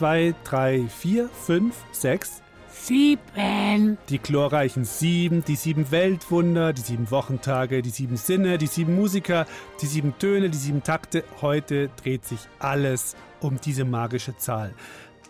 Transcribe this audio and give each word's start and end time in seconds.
zwei, 0.00 0.34
drei, 0.44 0.86
vier, 0.88 1.28
fünf, 1.28 1.76
sechs. 1.92 2.40
Sieben. 2.70 3.98
Die 4.08 4.18
glorreichen 4.18 4.86
sieben, 4.86 5.44
die 5.44 5.56
sieben 5.56 5.90
Weltwunder, 5.90 6.72
die 6.72 6.80
sieben 6.80 7.10
Wochentage, 7.10 7.82
die 7.82 7.90
sieben 7.90 8.16
Sinne, 8.16 8.56
die 8.56 8.66
sieben 8.66 8.96
Musiker, 8.96 9.46
die 9.82 9.86
sieben 9.86 10.18
Töne, 10.18 10.48
die 10.48 10.56
sieben 10.56 10.82
Takte. 10.82 11.22
Heute 11.42 11.90
dreht 12.02 12.24
sich 12.24 12.40
alles 12.58 13.14
um 13.40 13.60
diese 13.60 13.84
magische 13.84 14.34
Zahl. 14.38 14.72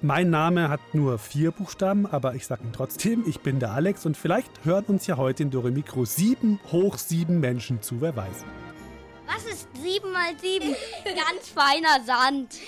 Mein 0.02 0.30
Name 0.30 0.68
hat 0.68 0.80
nur 0.92 1.18
vier 1.18 1.50
Buchstaben, 1.50 2.06
aber 2.06 2.36
ich 2.36 2.46
sage 2.46 2.62
ihn 2.62 2.72
trotzdem, 2.72 3.24
ich 3.26 3.40
bin 3.40 3.58
der 3.58 3.72
Alex 3.72 4.06
und 4.06 4.16
vielleicht 4.16 4.64
hören 4.64 4.84
uns 4.84 5.08
ja 5.08 5.16
heute 5.16 5.42
in 5.42 5.50
Dore 5.50 5.72
Mikro 5.72 6.04
sieben 6.04 6.60
hoch 6.70 6.96
sieben 6.96 7.40
Menschen 7.40 7.82
zu, 7.82 8.00
wer 8.00 8.14
weiß. 8.14 8.44
Was 9.26 9.44
ist 9.44 9.68
7 9.80 10.12
mal 10.12 10.36
7? 10.40 10.74
Ganz 11.04 11.48
feiner 11.54 12.04
Sand. 12.04 12.54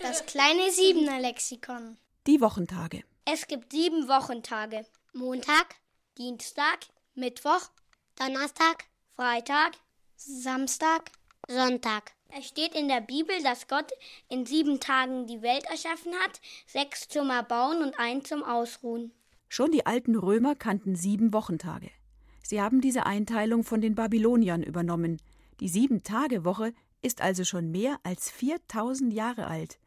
Das 0.00 0.26
kleine 0.26 0.70
Siebener-Lexikon. 0.70 1.98
Die 2.26 2.40
Wochentage. 2.40 3.02
Es 3.24 3.46
gibt 3.46 3.72
sieben 3.72 4.08
Wochentage. 4.08 4.86
Montag, 5.12 5.76
Dienstag, 6.18 6.78
Mittwoch, 7.14 7.70
Donnerstag, 8.16 8.84
Freitag. 9.16 9.72
Samstag, 10.16 11.10
Sonntag. 11.48 12.12
Es 12.36 12.46
steht 12.46 12.74
in 12.74 12.88
der 12.88 13.00
Bibel, 13.00 13.42
dass 13.42 13.68
Gott 13.68 13.90
in 14.28 14.46
sieben 14.46 14.80
Tagen 14.80 15.26
die 15.26 15.42
Welt 15.42 15.64
erschaffen 15.64 16.12
hat, 16.14 16.40
sechs 16.66 17.08
zum 17.08 17.30
Erbauen 17.30 17.82
und 17.82 17.98
ein 17.98 18.24
zum 18.24 18.44
Ausruhen. 18.44 19.12
Schon 19.48 19.72
die 19.72 19.86
alten 19.86 20.14
Römer 20.14 20.54
kannten 20.54 20.94
sieben 20.94 21.32
Wochentage. 21.32 21.90
Sie 22.42 22.60
haben 22.60 22.80
diese 22.80 23.06
Einteilung 23.06 23.64
von 23.64 23.80
den 23.80 23.94
Babyloniern 23.94 24.62
übernommen. 24.62 25.20
Die 25.60 25.68
Sieben-Tage-Woche 25.68 26.72
ist 27.02 27.20
also 27.20 27.44
schon 27.44 27.70
mehr 27.70 27.98
als 28.02 28.30
4000 28.30 29.12
Jahre 29.12 29.46
alt. 29.46 29.78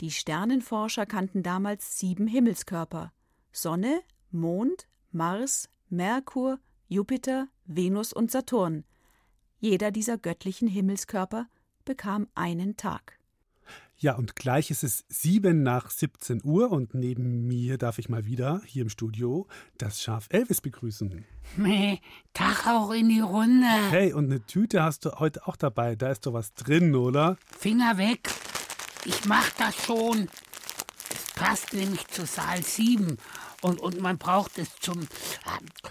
Die 0.00 0.10
Sternenforscher 0.10 1.06
kannten 1.06 1.42
damals 1.42 1.98
sieben 1.98 2.26
Himmelskörper: 2.26 3.12
Sonne, 3.52 4.00
Mond, 4.30 4.86
Mars, 5.10 5.68
Merkur, 5.88 6.58
Jupiter, 6.88 7.48
Venus 7.64 8.12
und 8.12 8.30
Saturn. 8.30 8.84
Jeder 9.58 9.90
dieser 9.90 10.18
göttlichen 10.18 10.68
Himmelskörper 10.68 11.48
bekam 11.84 12.28
einen 12.34 12.76
Tag. 12.76 13.15
Ja, 13.98 14.14
und 14.14 14.36
gleich 14.36 14.70
ist 14.70 14.84
es 14.84 15.04
sieben 15.08 15.62
nach 15.62 15.90
17 15.90 16.42
Uhr 16.44 16.70
und 16.70 16.92
neben 16.92 17.46
mir 17.46 17.78
darf 17.78 17.98
ich 17.98 18.10
mal 18.10 18.26
wieder 18.26 18.60
hier 18.66 18.82
im 18.82 18.90
Studio 18.90 19.46
das 19.78 20.02
Schaf 20.02 20.26
Elvis 20.28 20.60
begrüßen. 20.60 21.24
Meh, 21.56 21.98
Tag 22.34 22.66
auch 22.66 22.90
in 22.90 23.08
die 23.08 23.20
Runde. 23.20 23.66
Hey, 23.88 24.12
und 24.12 24.26
eine 24.26 24.44
Tüte 24.44 24.82
hast 24.82 25.06
du 25.06 25.12
heute 25.12 25.46
auch 25.46 25.56
dabei. 25.56 25.96
Da 25.96 26.10
ist 26.10 26.26
doch 26.26 26.34
was 26.34 26.52
drin, 26.52 26.94
oder? 26.94 27.38
Finger 27.58 27.96
weg. 27.96 28.28
Ich 29.06 29.24
mach 29.24 29.48
das 29.52 29.74
schon. 29.86 30.28
Es 31.10 31.32
passt 31.34 31.72
nämlich 31.72 32.06
zu 32.08 32.26
Saal 32.26 32.62
7. 32.62 33.16
Und, 33.62 33.80
und 33.80 34.02
man 34.02 34.18
braucht 34.18 34.58
es 34.58 34.76
zum 34.78 35.00
äh, 35.04 35.06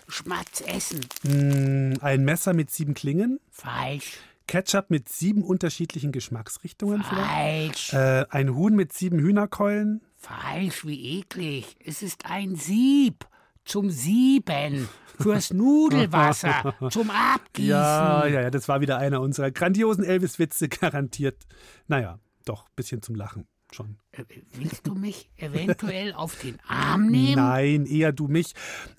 Schmatzessen. 0.08 1.02
Hm, 1.23 1.97
ein 2.01 2.24
Messer 2.24 2.53
mit 2.53 2.69
sieben 2.69 2.94
Klingen? 2.94 3.40
Falsch. 3.50 4.19
Ketchup 4.47 4.89
mit 4.89 5.09
sieben 5.09 5.44
unterschiedlichen 5.44 6.11
Geschmacksrichtungen 6.11 7.03
vielleicht? 7.03 7.89
Falsch. 7.89 7.94
Äh, 7.94 8.25
ein 8.29 8.56
Huhn 8.56 8.75
mit 8.75 8.94
sieben 8.94 9.19
Hühnerkeulen? 9.19 10.01
Falsch, 10.16 10.85
wie 10.85 11.19
eklig. 11.19 11.75
Es 11.83 12.01
ist 12.01 12.25
ein 12.25 12.56
Sieb. 12.56 13.28
Zum 13.63 13.89
Sieben. 13.89 14.88
Fürs 15.19 15.51
Nudelwasser. 15.51 16.75
zum 16.91 17.09
Abgießen. 17.09 17.69
Ja, 17.69 18.28
ja, 18.28 18.41
ja, 18.41 18.51
das 18.51 18.67
war 18.67 18.79
wieder 18.79 18.97
einer 19.00 19.22
unserer 19.22 19.50
grandiosen 19.50 20.03
Elvis-Witze, 20.03 20.69
garantiert. 20.69 21.44
Naja, 21.88 22.19
doch, 22.45 22.69
bisschen 22.69 23.01
zum 23.01 23.16
Lachen 23.16 23.47
schon. 23.72 23.97
Äh, 24.12 24.23
Willst 24.53 24.88
du 24.88 24.95
mich 24.95 25.29
eventuell 25.38 26.13
auf 26.13 26.39
den 26.39 26.59
Arm 26.67 27.07
nehmen? 27.07 27.35
Nein, 27.35 27.85
eher 27.85 28.12
du 28.12 28.27
mich. 28.27 28.53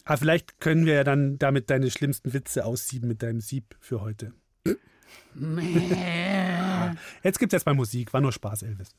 Aber 0.04 0.18
vielleicht 0.18 0.60
können 0.60 0.86
wir 0.86 0.94
ja 0.94 1.04
dann 1.04 1.38
damit 1.38 1.70
deine 1.70 1.90
schlimmsten 1.90 2.32
Witze 2.32 2.64
aussieben 2.64 3.08
mit 3.08 3.22
deinem 3.22 3.40
Sieb 3.40 3.76
für 3.80 4.00
heute. 4.00 4.32
Jetzt 7.22 7.38
gibt's 7.38 7.52
erstmal 7.52 7.74
Musik. 7.74 8.12
War 8.12 8.20
nur 8.20 8.32
Spaß, 8.32 8.62
Elvis. 8.62 8.94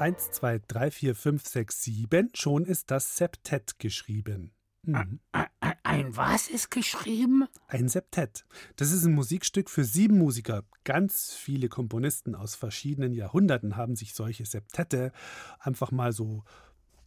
Eins, 0.00 0.30
zwei, 0.30 0.60
drei, 0.66 0.90
vier, 0.90 1.14
fünf, 1.14 1.46
sechs, 1.46 1.82
sieben. 1.82 2.30
Schon 2.34 2.64
ist 2.64 2.90
das 2.90 3.16
Septett 3.18 3.78
geschrieben. 3.78 4.54
Mhm. 4.86 5.20
Ein- 5.32 5.46
Ein 5.82 6.16
was 6.16 6.48
ist 6.48 6.70
geschrieben? 6.70 7.46
Ein 7.66 7.88
Septett. 7.90 8.46
Das 8.76 8.92
ist 8.92 9.04
ein 9.04 9.12
Musikstück 9.12 9.68
für 9.68 9.84
sieben 9.84 10.16
Musiker. 10.16 10.64
Ganz 10.84 11.34
viele 11.34 11.68
Komponisten 11.68 12.34
aus 12.34 12.54
verschiedenen 12.54 13.12
Jahrhunderten 13.12 13.76
haben 13.76 13.94
sich 13.94 14.14
solche 14.14 14.46
Septette 14.46 15.12
einfach 15.58 15.90
mal 15.90 16.12
so 16.12 16.44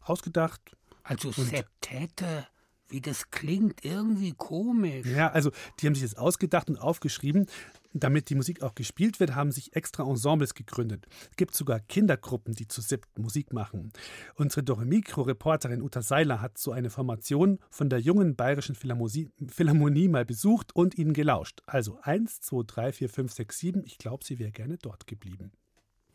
ausgedacht. 0.02 0.78
Also 1.02 1.32
Septette. 1.32 2.48
Wie 2.94 3.02
das 3.02 3.32
klingt, 3.32 3.84
irgendwie 3.84 4.34
komisch. 4.34 5.08
Ja, 5.08 5.32
also 5.32 5.50
die 5.80 5.88
haben 5.88 5.96
sich 5.96 6.04
das 6.04 6.16
ausgedacht 6.16 6.70
und 6.70 6.78
aufgeschrieben. 6.78 7.48
Damit 7.92 8.30
die 8.30 8.36
Musik 8.36 8.62
auch 8.62 8.76
gespielt 8.76 9.20
wird, 9.20 9.34
haben 9.34 9.52
sich 9.52 9.76
extra 9.76 10.04
Ensembles 10.04 10.54
gegründet. 10.54 11.08
Es 11.32 11.36
gibt 11.36 11.56
sogar 11.56 11.80
Kindergruppen, 11.80 12.54
die 12.54 12.68
zu 12.68 12.82
siebt 12.82 13.18
Musik 13.18 13.52
machen. 13.52 13.92
Unsere 14.36 14.62
Doremikro-Reporterin 14.62 15.82
Uta 15.82 16.04
Seiler 16.04 16.40
hat 16.40 16.60
so 16.60 16.72
eine 16.72 16.92
Formation 16.92 17.58
von 17.72 17.90
der 17.90 17.98
jungen 17.98 18.36
bayerischen 18.36 18.76
Philharmonie, 18.76 19.32
Philharmonie 19.48 20.08
mal 20.08 20.24
besucht 20.24 20.76
und 20.76 20.96
ihnen 20.96 21.14
gelauscht. 21.14 21.62
Also 21.66 21.98
eins, 22.04 22.42
zwei, 22.42 22.62
drei, 22.68 22.94
vier, 22.94 23.10
fünf, 23.10 23.34
sechs, 23.34 23.58
sieben. 23.58 23.82
Ich 23.86 23.98
glaube, 23.98 24.24
sie 24.24 24.38
wäre 24.38 24.52
gerne 24.52 24.78
dort 24.78 25.08
geblieben. 25.08 25.52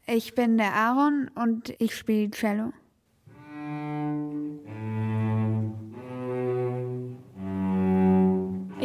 Ich 0.07 0.37
bin 0.37 0.59
der 0.59 0.75
Aaron 0.75 1.29
und 1.35 1.75
ich 1.81 1.97
spiele 1.97 2.31
Cello. 2.31 2.73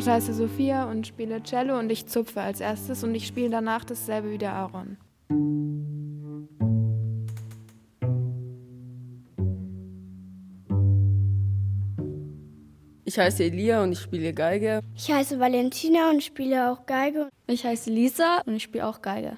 Ich 0.04 0.10
heiße 0.10 0.34
Sophia 0.34 0.84
und 0.92 1.08
spiele 1.08 1.42
Cello 1.44 1.80
und 1.80 1.90
ich 1.90 2.08
zupfe 2.08 2.42
als 2.42 2.60
erstes 2.60 3.06
und 3.06 3.16
ich 3.16 3.26
spiele 3.26 3.50
danach 3.50 3.86
dasselbe 3.86 4.32
wie 4.32 4.38
der 4.38 4.52
Aaron. 4.52 4.98
Ich 13.06 13.18
heiße 13.18 13.46
Elia 13.46 13.82
und 13.82 13.94
ich 13.94 14.00
spiele 14.00 14.34
Geige. 14.34 14.82
Ich 14.94 15.10
heiße 15.10 15.40
Valentina 15.40 16.10
und 16.10 16.22
spiele 16.22 16.70
auch 16.70 16.86
Geige. 16.86 17.30
Ich 17.48 17.64
heiße 17.64 17.90
Lisa 17.90 18.42
und 18.46 18.58
ich 18.58 18.64
spiele 18.64 18.86
auch 18.86 19.02
Geige. 19.02 19.38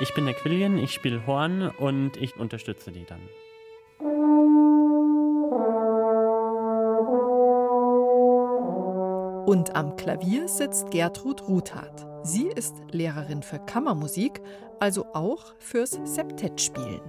Ich 0.00 0.12
bin 0.14 0.26
der 0.26 0.34
Quillian, 0.34 0.78
ich 0.78 0.90
spiele 0.90 1.24
Horn 1.28 1.68
und 1.68 2.16
ich 2.16 2.36
unterstütze 2.36 2.90
die 2.90 3.04
dann. 3.04 3.20
Und 9.52 9.76
am 9.76 9.96
Klavier 9.96 10.48
sitzt 10.48 10.90
Gertrud 10.92 11.46
Ruthardt. 11.46 12.06
Sie 12.26 12.46
ist 12.46 12.74
Lehrerin 12.90 13.42
für 13.42 13.58
Kammermusik, 13.58 14.40
also 14.80 15.04
auch 15.12 15.54
fürs 15.58 15.90
Septettspielen. 16.04 17.02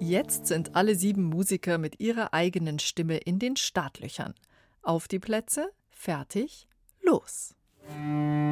Jetzt 0.00 0.48
sind 0.48 0.74
alle 0.74 0.96
sieben 0.96 1.22
Musiker 1.22 1.78
mit 1.78 2.00
ihrer 2.00 2.34
eigenen 2.34 2.80
Stimme 2.80 3.18
in 3.18 3.38
den 3.38 3.54
Startlöchern. 3.54 4.34
Auf 4.82 5.06
die 5.06 5.20
Plätze, 5.20 5.70
fertig, 5.90 6.66
los! 7.04 7.54
Musik 7.88 8.45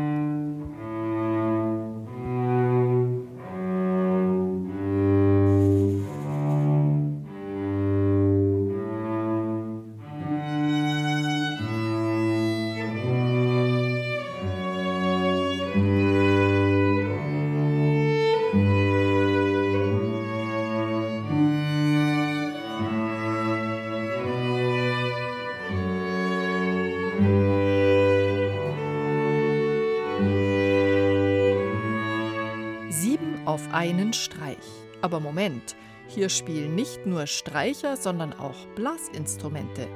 Streich. 34.15 34.59
Aber 35.03 35.21
Moment, 35.21 35.77
hier 36.09 36.29
spielen 36.29 36.75
nicht 36.75 37.07
nur 37.07 37.27
Streicher, 37.27 37.97
sondern 37.97 38.33
auch 38.33 38.67
Blasinstrumente. 38.75 39.89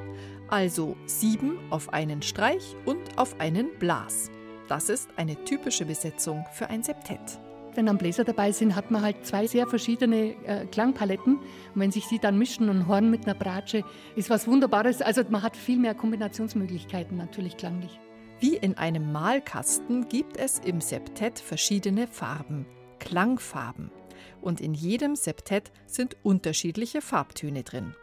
Also 0.47 0.97
sieben 1.05 1.59
auf 1.69 1.93
einen 1.93 2.21
Streich 2.21 2.75
und 2.85 3.17
auf 3.17 3.39
einen 3.39 3.69
Blas. 3.79 4.31
Das 4.67 4.89
ist 4.89 5.09
eine 5.17 5.43
typische 5.45 5.85
Besetzung 5.85 6.45
für 6.53 6.69
ein 6.69 6.83
Septett. 6.83 7.39
Wenn 7.75 7.85
dann 7.85 7.97
Bläser 7.97 8.23
dabei 8.23 8.51
sind, 8.51 8.75
hat 8.75 8.91
man 8.91 9.01
halt 9.01 9.25
zwei 9.25 9.47
sehr 9.47 9.67
verschiedene 9.67 10.35
äh, 10.45 10.65
Klangpaletten. 10.65 11.37
Und 11.37 11.43
wenn 11.75 11.91
sich 11.91 12.07
die 12.07 12.19
dann 12.19 12.37
mischen 12.37 12.69
und 12.69 12.87
Horn 12.87 13.09
mit 13.09 13.25
einer 13.25 13.35
Bratsche, 13.35 13.83
ist 14.15 14.29
was 14.29 14.47
Wunderbares. 14.47 15.01
Also 15.01 15.21
man 15.29 15.43
hat 15.43 15.55
viel 15.55 15.77
mehr 15.77 15.93
Kombinationsmöglichkeiten 15.93 17.15
natürlich 17.17 17.57
klanglich. 17.57 17.99
Wie 18.39 18.55
in 18.55 18.77
einem 18.77 19.11
Malkasten 19.11 20.07
gibt 20.09 20.37
es 20.37 20.59
im 20.59 20.81
Septett 20.81 21.39
verschiedene 21.39 22.07
Farben. 22.07 22.65
Klangfarben. 22.99 23.91
Und 24.41 24.61
in 24.61 24.73
jedem 24.73 25.15
Septett 25.15 25.71
sind 25.85 26.17
unterschiedliche 26.23 27.01
Farbtöne 27.01 27.63
drin. 27.63 27.95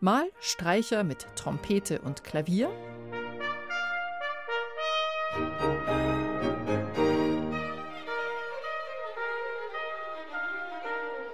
Mal 0.00 0.28
Streicher 0.40 1.04
mit 1.04 1.26
Trompete 1.36 2.00
und 2.00 2.24
Klavier. 2.24 2.70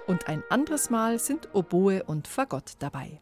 Und 0.07 0.27
ein 0.27 0.43
anderes 0.49 0.89
Mal 0.89 1.19
sind 1.19 1.49
Oboe 1.53 2.03
und 2.03 2.27
Fagott 2.27 2.73
dabei. 2.79 3.21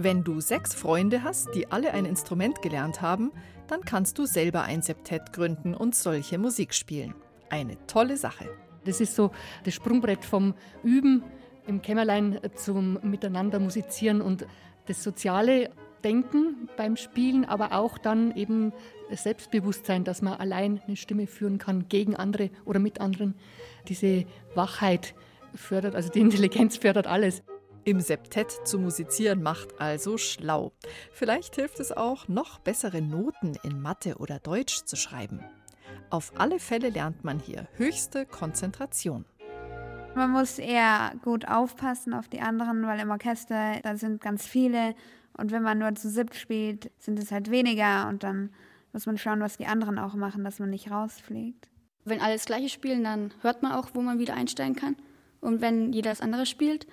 Wenn 0.00 0.22
du 0.22 0.40
sechs 0.40 0.74
Freunde 0.74 1.24
hast, 1.24 1.56
die 1.56 1.72
alle 1.72 1.92
ein 1.92 2.04
Instrument 2.04 2.62
gelernt 2.62 3.02
haben, 3.02 3.32
dann 3.66 3.80
kannst 3.80 4.16
du 4.20 4.26
selber 4.26 4.62
ein 4.62 4.80
Septett 4.80 5.32
gründen 5.32 5.74
und 5.74 5.96
solche 5.96 6.38
Musik 6.38 6.72
spielen. 6.72 7.16
Eine 7.50 7.84
tolle 7.88 8.16
Sache. 8.16 8.48
Das 8.84 9.00
ist 9.00 9.16
so 9.16 9.32
das 9.64 9.74
Sprungbrett 9.74 10.24
vom 10.24 10.54
Üben 10.84 11.24
im 11.66 11.82
Kämmerlein 11.82 12.38
zum 12.54 13.00
Miteinander 13.02 13.58
musizieren 13.58 14.20
und 14.20 14.46
das 14.86 15.02
soziale 15.02 15.70
Denken 16.04 16.68
beim 16.76 16.96
Spielen, 16.96 17.44
aber 17.44 17.72
auch 17.72 17.98
dann 17.98 18.36
eben 18.36 18.72
das 19.10 19.24
Selbstbewusstsein, 19.24 20.04
dass 20.04 20.22
man 20.22 20.34
allein 20.34 20.80
eine 20.86 20.94
Stimme 20.94 21.26
führen 21.26 21.58
kann 21.58 21.88
gegen 21.88 22.14
andere 22.14 22.50
oder 22.64 22.78
mit 22.78 23.00
anderen. 23.00 23.34
Diese 23.88 24.26
Wachheit 24.54 25.16
fördert, 25.56 25.96
also 25.96 26.08
die 26.08 26.20
Intelligenz 26.20 26.76
fördert 26.76 27.08
alles. 27.08 27.42
Im 27.88 28.00
Septett 28.00 28.50
zu 28.64 28.78
musizieren 28.78 29.42
macht 29.42 29.80
also 29.80 30.18
schlau. 30.18 30.72
Vielleicht 31.10 31.54
hilft 31.54 31.80
es 31.80 31.90
auch, 31.90 32.28
noch 32.28 32.58
bessere 32.58 33.00
Noten 33.00 33.56
in 33.62 33.80
Mathe 33.80 34.16
oder 34.18 34.38
Deutsch 34.40 34.84
zu 34.84 34.94
schreiben. 34.94 35.42
Auf 36.10 36.34
alle 36.36 36.58
Fälle 36.58 36.90
lernt 36.90 37.24
man 37.24 37.38
hier 37.38 37.66
höchste 37.76 38.26
Konzentration. 38.26 39.24
Man 40.14 40.32
muss 40.32 40.58
eher 40.58 41.14
gut 41.24 41.48
aufpassen 41.48 42.12
auf 42.12 42.28
die 42.28 42.42
anderen, 42.42 42.86
weil 42.86 43.00
im 43.00 43.08
Orchester, 43.10 43.80
da 43.82 43.96
sind 43.96 44.20
ganz 44.20 44.46
viele 44.46 44.94
und 45.38 45.50
wenn 45.50 45.62
man 45.62 45.78
nur 45.78 45.94
zu 45.94 46.10
siebt 46.10 46.34
spielt, 46.34 46.90
sind 46.98 47.18
es 47.18 47.32
halt 47.32 47.50
weniger 47.50 48.06
und 48.08 48.22
dann 48.22 48.50
muss 48.92 49.06
man 49.06 49.16
schauen, 49.16 49.40
was 49.40 49.56
die 49.56 49.64
anderen 49.64 49.98
auch 49.98 50.14
machen, 50.14 50.44
dass 50.44 50.58
man 50.58 50.68
nicht 50.68 50.90
rausfliegt. 50.90 51.70
Wenn 52.04 52.20
alle 52.20 52.34
das 52.34 52.44
gleiche 52.44 52.68
spielen, 52.68 53.02
dann 53.02 53.32
hört 53.40 53.62
man 53.62 53.72
auch, 53.72 53.88
wo 53.94 54.02
man 54.02 54.18
wieder 54.18 54.34
einsteigen 54.34 54.76
kann. 54.76 54.96
Und 55.40 55.62
wenn 55.62 55.94
jeder 55.94 56.10
das 56.10 56.20
andere 56.20 56.44
spielt, 56.44 56.86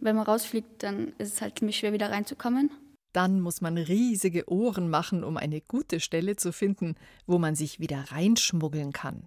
wenn 0.00 0.16
man 0.16 0.24
rausfliegt, 0.24 0.82
dann 0.82 1.12
ist 1.18 1.34
es 1.34 1.40
halt 1.40 1.58
ziemlich 1.58 1.78
schwer, 1.78 1.92
wieder 1.92 2.10
reinzukommen. 2.10 2.70
Dann 3.12 3.40
muss 3.40 3.60
man 3.60 3.78
riesige 3.78 4.50
Ohren 4.50 4.90
machen, 4.90 5.24
um 5.24 5.36
eine 5.36 5.60
gute 5.60 6.00
Stelle 6.00 6.36
zu 6.36 6.52
finden, 6.52 6.94
wo 7.26 7.38
man 7.38 7.54
sich 7.54 7.80
wieder 7.80 8.04
reinschmuggeln 8.12 8.92
kann. 8.92 9.26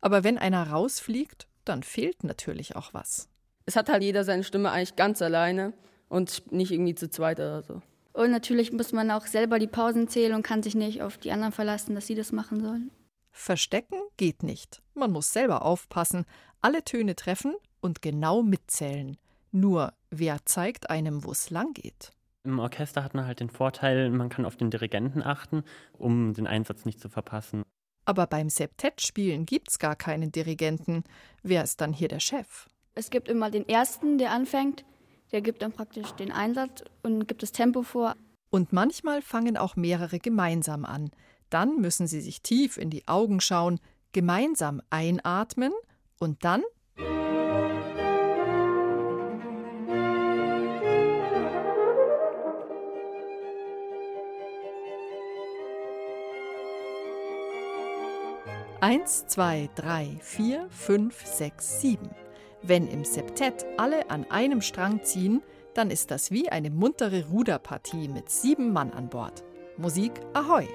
Aber 0.00 0.24
wenn 0.24 0.38
einer 0.38 0.70
rausfliegt, 0.70 1.48
dann 1.64 1.82
fehlt 1.82 2.24
natürlich 2.24 2.76
auch 2.76 2.92
was. 2.92 3.28
Es 3.66 3.76
hat 3.76 3.88
halt 3.88 4.02
jeder 4.02 4.24
seine 4.24 4.44
Stimme 4.44 4.70
eigentlich 4.70 4.96
ganz 4.96 5.22
alleine 5.22 5.72
und 6.08 6.52
nicht 6.52 6.70
irgendwie 6.70 6.94
zu 6.94 7.08
zweit 7.08 7.40
oder 7.40 7.62
so. 7.62 7.82
Und 8.12 8.30
natürlich 8.30 8.72
muss 8.72 8.92
man 8.92 9.10
auch 9.10 9.26
selber 9.26 9.58
die 9.58 9.66
Pausen 9.66 10.06
zählen 10.08 10.34
und 10.34 10.42
kann 10.42 10.62
sich 10.62 10.74
nicht 10.74 11.02
auf 11.02 11.18
die 11.18 11.32
anderen 11.32 11.52
verlassen, 11.52 11.94
dass 11.94 12.06
sie 12.06 12.14
das 12.14 12.30
machen 12.30 12.60
sollen. 12.60 12.90
Verstecken 13.32 13.98
geht 14.16 14.44
nicht. 14.44 14.82
Man 14.94 15.10
muss 15.10 15.32
selber 15.32 15.64
aufpassen, 15.64 16.24
alle 16.60 16.84
Töne 16.84 17.16
treffen 17.16 17.56
und 17.80 18.00
genau 18.00 18.42
mitzählen. 18.42 19.16
Nur 19.54 19.92
wer 20.10 20.44
zeigt 20.46 20.90
einem, 20.90 21.22
wo 21.22 21.30
es 21.30 21.48
lang 21.48 21.74
geht? 21.74 22.10
Im 22.42 22.58
Orchester 22.58 23.04
hat 23.04 23.14
man 23.14 23.24
halt 23.24 23.38
den 23.38 23.50
Vorteil, 23.50 24.10
man 24.10 24.28
kann 24.28 24.46
auf 24.46 24.56
den 24.56 24.68
Dirigenten 24.68 25.22
achten, 25.22 25.62
um 25.92 26.34
den 26.34 26.48
Einsatz 26.48 26.84
nicht 26.84 26.98
zu 26.98 27.08
verpassen. 27.08 27.62
Aber 28.04 28.26
beim 28.26 28.50
Septettspielen 28.50 29.46
es 29.68 29.78
gar 29.78 29.94
keinen 29.94 30.32
Dirigenten. 30.32 31.04
Wer 31.44 31.62
ist 31.62 31.80
dann 31.80 31.92
hier 31.92 32.08
der 32.08 32.18
Chef? 32.18 32.68
Es 32.96 33.10
gibt 33.10 33.28
immer 33.28 33.48
den 33.48 33.68
ersten, 33.68 34.18
der 34.18 34.32
anfängt, 34.32 34.84
der 35.30 35.40
gibt 35.40 35.62
dann 35.62 35.70
praktisch 35.70 36.10
den 36.12 36.32
Einsatz 36.32 36.82
und 37.04 37.28
gibt 37.28 37.44
das 37.44 37.52
Tempo 37.52 37.84
vor. 37.84 38.16
Und 38.50 38.72
manchmal 38.72 39.22
fangen 39.22 39.56
auch 39.56 39.76
mehrere 39.76 40.18
gemeinsam 40.18 40.84
an. 40.84 41.12
Dann 41.48 41.80
müssen 41.80 42.08
sie 42.08 42.20
sich 42.20 42.42
tief 42.42 42.76
in 42.76 42.90
die 42.90 43.06
Augen 43.06 43.40
schauen, 43.40 43.78
gemeinsam 44.10 44.82
einatmen 44.90 45.72
und 46.18 46.44
dann 46.44 46.64
Eins, 58.84 59.26
zwei, 59.28 59.70
drei, 59.76 60.18
vier, 60.20 60.68
fünf, 60.68 61.24
sechs, 61.24 61.80
sieben. 61.80 62.10
Wenn 62.60 62.86
im 62.86 63.02
Septett 63.02 63.64
alle 63.78 64.10
an 64.10 64.30
einem 64.30 64.60
Strang 64.60 65.02
ziehen, 65.02 65.42
dann 65.72 65.90
ist 65.90 66.10
das 66.10 66.30
wie 66.30 66.50
eine 66.50 66.68
muntere 66.68 67.24
Ruderpartie 67.30 68.08
mit 68.08 68.28
sieben 68.28 68.74
Mann 68.74 68.92
an 68.92 69.08
Bord. 69.08 69.42
Musik 69.78 70.12
Ahoi! 70.34 70.68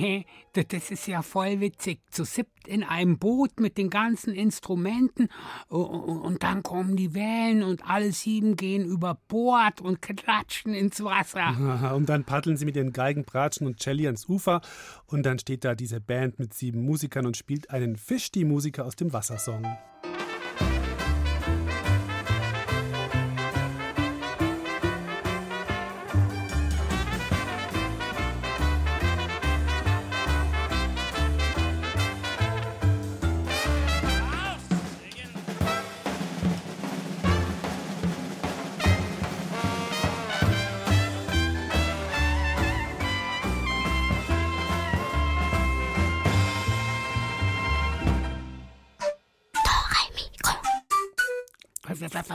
Meh, 0.00 0.24
das 0.52 0.90
ist 0.90 1.06
ja 1.06 1.22
voll 1.22 1.60
witzig. 1.60 2.00
Zu 2.10 2.24
siebt 2.24 2.66
in 2.66 2.82
einem 2.82 3.18
Boot 3.18 3.60
mit 3.60 3.78
den 3.78 3.90
ganzen 3.90 4.34
Instrumenten 4.34 5.28
und 5.68 6.42
dann 6.42 6.62
kommen 6.62 6.96
die 6.96 7.14
Wellen 7.14 7.62
und 7.62 7.88
alle 7.88 8.12
sieben 8.12 8.56
gehen 8.56 8.84
über 8.84 9.18
Bord 9.28 9.80
und 9.80 10.02
klatschen 10.02 10.74
ins 10.74 11.02
Wasser. 11.02 11.94
Und 11.94 12.08
dann 12.08 12.24
paddeln 12.24 12.56
sie 12.56 12.64
mit 12.64 12.76
ihren 12.76 12.92
Geigen, 12.92 13.24
Bratschen 13.24 13.66
und 13.66 13.80
Celli 13.80 14.06
ans 14.06 14.28
Ufer 14.28 14.60
und 15.06 15.24
dann 15.24 15.38
steht 15.38 15.64
da 15.64 15.74
diese 15.74 16.00
Band 16.00 16.38
mit 16.38 16.54
sieben 16.54 16.84
Musikern 16.84 17.26
und 17.26 17.36
spielt 17.36 17.70
einen 17.70 17.96
Fisch, 17.96 18.30
die 18.30 18.44
Musiker 18.44 18.84
aus 18.84 18.96
dem 18.96 19.12
Wassersong. 19.12 19.64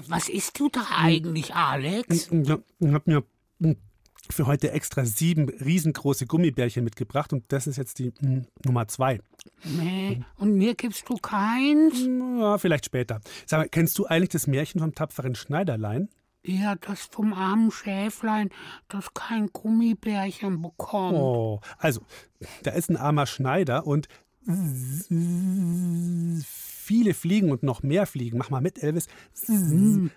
Was 0.09 0.27
isst 0.27 0.59
du 0.59 0.69
da 0.69 0.81
eigentlich, 0.97 1.53
Alex? 1.53 2.29
Ich 2.31 2.49
hab 2.49 3.07
mir 3.07 3.23
für 4.31 4.47
heute 4.47 4.71
extra 4.71 5.05
sieben 5.05 5.49
riesengroße 5.49 6.25
Gummibärchen 6.25 6.83
mitgebracht 6.83 7.31
und 7.31 7.45
das 7.51 7.67
ist 7.67 7.77
jetzt 7.77 7.99
die 7.99 8.11
mh, 8.19 8.43
Nummer 8.65 8.87
zwei. 8.87 9.19
Nee, 9.63 10.21
und 10.37 10.55
mir 10.55 10.73
gibst 10.73 11.07
du 11.09 11.15
keins? 11.15 12.07
Ja, 12.39 12.57
vielleicht 12.57 12.85
später. 12.85 13.21
Sag 13.45 13.59
mal, 13.59 13.69
kennst 13.69 13.97
du 13.99 14.07
eigentlich 14.07 14.29
das 14.29 14.47
Märchen 14.47 14.81
vom 14.81 14.95
tapferen 14.95 15.35
Schneiderlein? 15.35 16.09
Ja, 16.43 16.75
das 16.75 17.01
vom 17.01 17.33
armen 17.33 17.69
Schäflein, 17.69 18.49
das 18.87 19.13
kein 19.13 19.47
Gummibärchen 19.47 20.61
bekommt. 20.61 21.17
Oh, 21.17 21.61
also, 21.77 22.01
da 22.63 22.71
ist 22.71 22.89
ein 22.89 22.97
armer 22.97 23.27
Schneider 23.27 23.85
und 23.85 24.07
viele 26.89 27.13
fliegen 27.13 27.51
und 27.51 27.61
noch 27.61 27.83
mehr 27.83 28.07
fliegen. 28.07 28.39
Mach 28.39 28.49
mal 28.49 28.61
mit, 28.61 28.81
Elvis. 28.81 29.05
Und 29.47 30.11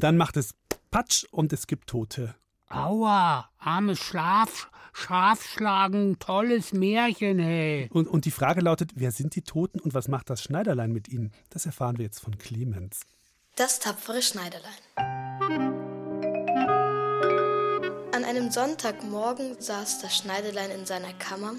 dann 0.00 0.16
macht 0.16 0.38
es 0.38 0.54
Patsch 0.90 1.26
und 1.30 1.52
es 1.52 1.66
gibt 1.66 1.90
Tote. 1.90 2.34
Aua, 2.70 3.50
armes 3.58 3.98
Schlaf, 3.98 4.70
Schafschlagen, 4.94 6.18
tolles 6.20 6.72
Märchen, 6.72 7.38
hey. 7.38 7.90
Und, 7.92 8.08
und 8.08 8.24
die 8.24 8.30
Frage 8.30 8.62
lautet, 8.62 8.92
wer 8.94 9.12
sind 9.12 9.34
die 9.34 9.42
Toten 9.42 9.78
und 9.78 9.92
was 9.92 10.08
macht 10.08 10.30
das 10.30 10.42
Schneiderlein 10.42 10.90
mit 10.90 11.06
ihnen? 11.08 11.32
Das 11.50 11.66
erfahren 11.66 11.98
wir 11.98 12.06
jetzt 12.06 12.20
von 12.20 12.38
Clemens. 12.38 13.02
Das 13.56 13.78
tapfere 13.78 14.22
Schneiderlein. 14.22 14.72
An 18.14 18.24
einem 18.24 18.50
Sonntagmorgen 18.50 19.60
saß 19.60 20.00
das 20.00 20.16
Schneiderlein 20.16 20.70
in 20.70 20.86
seiner 20.86 21.12
Kammer, 21.12 21.52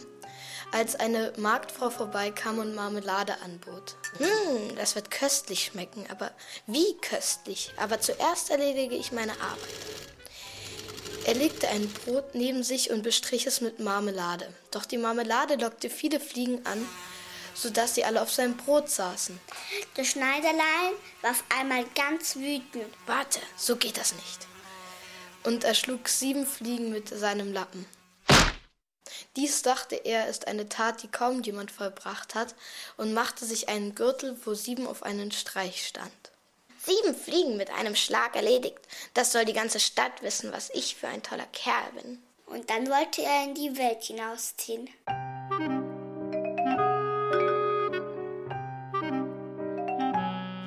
als 0.74 0.96
eine 0.96 1.32
Marktfrau 1.38 1.92
vorbeikam 1.92 2.58
und 2.58 2.74
Marmelade 2.74 3.40
anbot. 3.42 3.96
Hm, 4.18 4.76
das 4.76 4.96
wird 4.96 5.12
köstlich 5.12 5.66
schmecken, 5.66 6.06
aber 6.10 6.32
wie 6.66 6.98
köstlich? 6.98 7.72
Aber 7.78 8.02
zuerst 8.02 8.50
erledige 8.50 8.96
ich 8.96 9.12
meine 9.12 9.34
Arbeit. 9.34 10.04
Er 11.26 11.36
legte 11.36 11.70
ein 11.70 11.88
Brot 11.88 12.34
neben 12.34 12.64
sich 12.64 12.90
und 12.90 13.04
bestrich 13.04 13.46
es 13.46 13.62
mit 13.62 13.80
Marmelade. 13.80 14.52
Doch 14.72 14.86
die 14.86 14.98
Marmelade 14.98 15.56
lockte 15.56 15.90
viele 15.90 16.20
Fliegen 16.20 16.66
an, 16.66 16.86
sodass 17.54 17.96
sie 17.96 18.04
alle 18.04 18.22
auf 18.22 18.34
seinem 18.34 18.58
Brot 18.58 18.90
saßen. 18.90 19.40
Das 19.96 20.08
Schneiderlein 20.08 20.94
war 21.22 21.32
auf 21.32 21.44
einmal 21.58 21.86
ganz 21.96 22.36
wütend. 22.36 22.94
Warte, 23.06 23.40
so 23.56 23.76
geht 23.76 23.98
das 23.98 24.14
nicht. 24.16 24.48
Und 25.44 25.64
er 25.64 25.76
schlug 25.76 26.10
sieben 26.10 26.48
Fliegen 26.48 26.92
mit 26.92 27.10
seinem 27.10 27.54
Lappen. 27.54 27.86
Dies 29.36 29.62
dachte 29.62 29.96
er, 29.96 30.28
ist 30.28 30.48
eine 30.48 30.70
Tat, 30.70 31.04
die 31.04 31.08
kaum 31.08 31.42
jemand 31.44 31.72
vollbracht 31.72 32.36
hat, 32.36 32.56
und 32.98 33.14
machte 33.14 33.46
sich 33.46 33.70
einen 33.70 33.96
Gürtel, 33.96 34.38
wo 34.46 34.54
sieben 34.54 34.88
auf 34.88 35.04
einen 35.04 35.32
Streich 35.32 35.86
stand. 35.88 36.12
Sieben 36.86 37.16
Fliegen 37.16 37.56
mit 37.56 37.72
einem 37.72 37.96
Schlag 37.96 38.36
erledigt. 38.36 38.80
Das 39.14 39.32
soll 39.32 39.46
die 39.46 39.54
ganze 39.54 39.80
Stadt 39.80 40.22
wissen, 40.22 40.52
was 40.52 40.70
ich 40.72 40.96
für 40.96 41.08
ein 41.08 41.24
toller 41.24 41.48
Kerl 41.54 41.92
bin. 42.02 42.22
Und 42.46 42.70
dann 42.70 42.90
wollte 42.90 43.22
er 43.22 43.46
in 43.46 43.56
die 43.56 43.78
Welt 43.78 44.04
hinausziehen. 44.04 44.90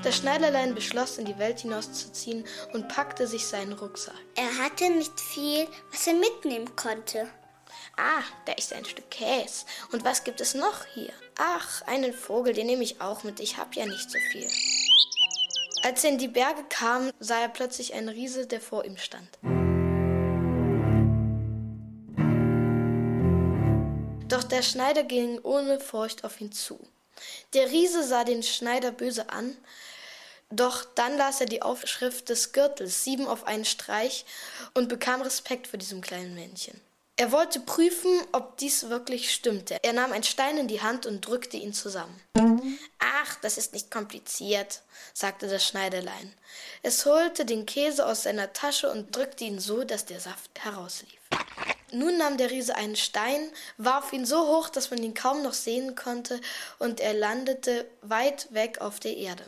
Das 0.02 0.18
Schneiderlein 0.18 0.74
beschloss, 0.74 1.18
in 1.18 1.24
die 1.24 1.38
Welt 1.38 1.58
hinauszuziehen 1.58 2.44
und 2.72 2.86
packte 2.86 3.26
sich 3.26 3.44
seinen 3.44 3.72
Rucksack. 3.72 4.14
Er 4.36 4.64
hatte 4.64 4.88
nicht 4.88 5.20
viel, 5.20 5.66
was 5.90 6.06
er 6.06 6.14
mitnehmen 6.14 6.76
konnte. 6.76 7.28
Ah, 7.96 8.22
da 8.44 8.52
ist 8.52 8.72
ein 8.74 8.84
Stück 8.84 9.10
Käse. 9.10 9.64
Und 9.90 10.04
was 10.04 10.22
gibt 10.22 10.40
es 10.42 10.54
noch 10.54 10.84
hier? 10.92 11.12
Ach, 11.38 11.82
einen 11.82 12.12
Vogel, 12.12 12.52
den 12.52 12.66
nehme 12.66 12.82
ich 12.82 13.00
auch 13.00 13.24
mit. 13.24 13.40
Ich 13.40 13.56
hab 13.56 13.74
ja 13.74 13.86
nicht 13.86 14.10
so 14.10 14.18
viel. 14.30 14.48
Als 15.82 16.04
er 16.04 16.10
in 16.10 16.18
die 16.18 16.28
Berge 16.28 16.64
kam, 16.68 17.10
sah 17.20 17.40
er 17.40 17.48
plötzlich 17.48 17.94
einen 17.94 18.10
Riese, 18.10 18.46
der 18.46 18.60
vor 18.60 18.84
ihm 18.84 18.98
stand. 18.98 19.38
Doch 24.28 24.42
der 24.42 24.62
Schneider 24.62 25.04
ging 25.04 25.38
ohne 25.42 25.80
Furcht 25.80 26.24
auf 26.24 26.40
ihn 26.40 26.52
zu. 26.52 26.78
Der 27.54 27.70
Riese 27.70 28.04
sah 28.04 28.24
den 28.24 28.42
Schneider 28.42 28.90
böse 28.90 29.30
an, 29.30 29.56
doch 30.50 30.84
dann 30.94 31.16
las 31.16 31.40
er 31.40 31.46
die 31.46 31.62
Aufschrift 31.62 32.28
des 32.28 32.52
Gürtels, 32.52 33.04
sieben 33.04 33.26
auf 33.26 33.46
einen 33.46 33.64
Streich, 33.64 34.26
und 34.74 34.88
bekam 34.88 35.22
Respekt 35.22 35.66
vor 35.66 35.78
diesem 35.78 36.00
kleinen 36.02 36.34
Männchen. 36.34 36.80
Er 37.18 37.32
wollte 37.32 37.60
prüfen, 37.60 38.20
ob 38.32 38.58
dies 38.58 38.90
wirklich 38.90 39.32
stimmte. 39.32 39.82
Er 39.82 39.94
nahm 39.94 40.12
einen 40.12 40.22
Stein 40.22 40.58
in 40.58 40.68
die 40.68 40.82
Hand 40.82 41.06
und 41.06 41.26
drückte 41.26 41.56
ihn 41.56 41.72
zusammen. 41.72 42.20
Ach, 42.98 43.36
das 43.36 43.56
ist 43.56 43.72
nicht 43.72 43.90
kompliziert, 43.90 44.82
sagte 45.14 45.48
das 45.48 45.66
Schneiderlein. 45.66 46.34
Es 46.82 47.06
holte 47.06 47.46
den 47.46 47.64
Käse 47.64 48.04
aus 48.04 48.24
seiner 48.24 48.52
Tasche 48.52 48.90
und 48.90 49.16
drückte 49.16 49.44
ihn 49.44 49.58
so, 49.58 49.82
dass 49.84 50.04
der 50.04 50.20
Saft 50.20 50.50
herauslief. 50.62 51.18
Nun 51.90 52.18
nahm 52.18 52.36
der 52.36 52.50
Riese 52.50 52.74
einen 52.74 52.96
Stein, 52.96 53.50
warf 53.78 54.12
ihn 54.12 54.26
so 54.26 54.46
hoch, 54.46 54.68
dass 54.68 54.90
man 54.90 55.02
ihn 55.02 55.14
kaum 55.14 55.42
noch 55.42 55.54
sehen 55.54 55.94
konnte, 55.94 56.38
und 56.78 57.00
er 57.00 57.14
landete 57.14 57.88
weit 58.02 58.52
weg 58.52 58.82
auf 58.82 59.00
der 59.00 59.16
Erde. 59.16 59.44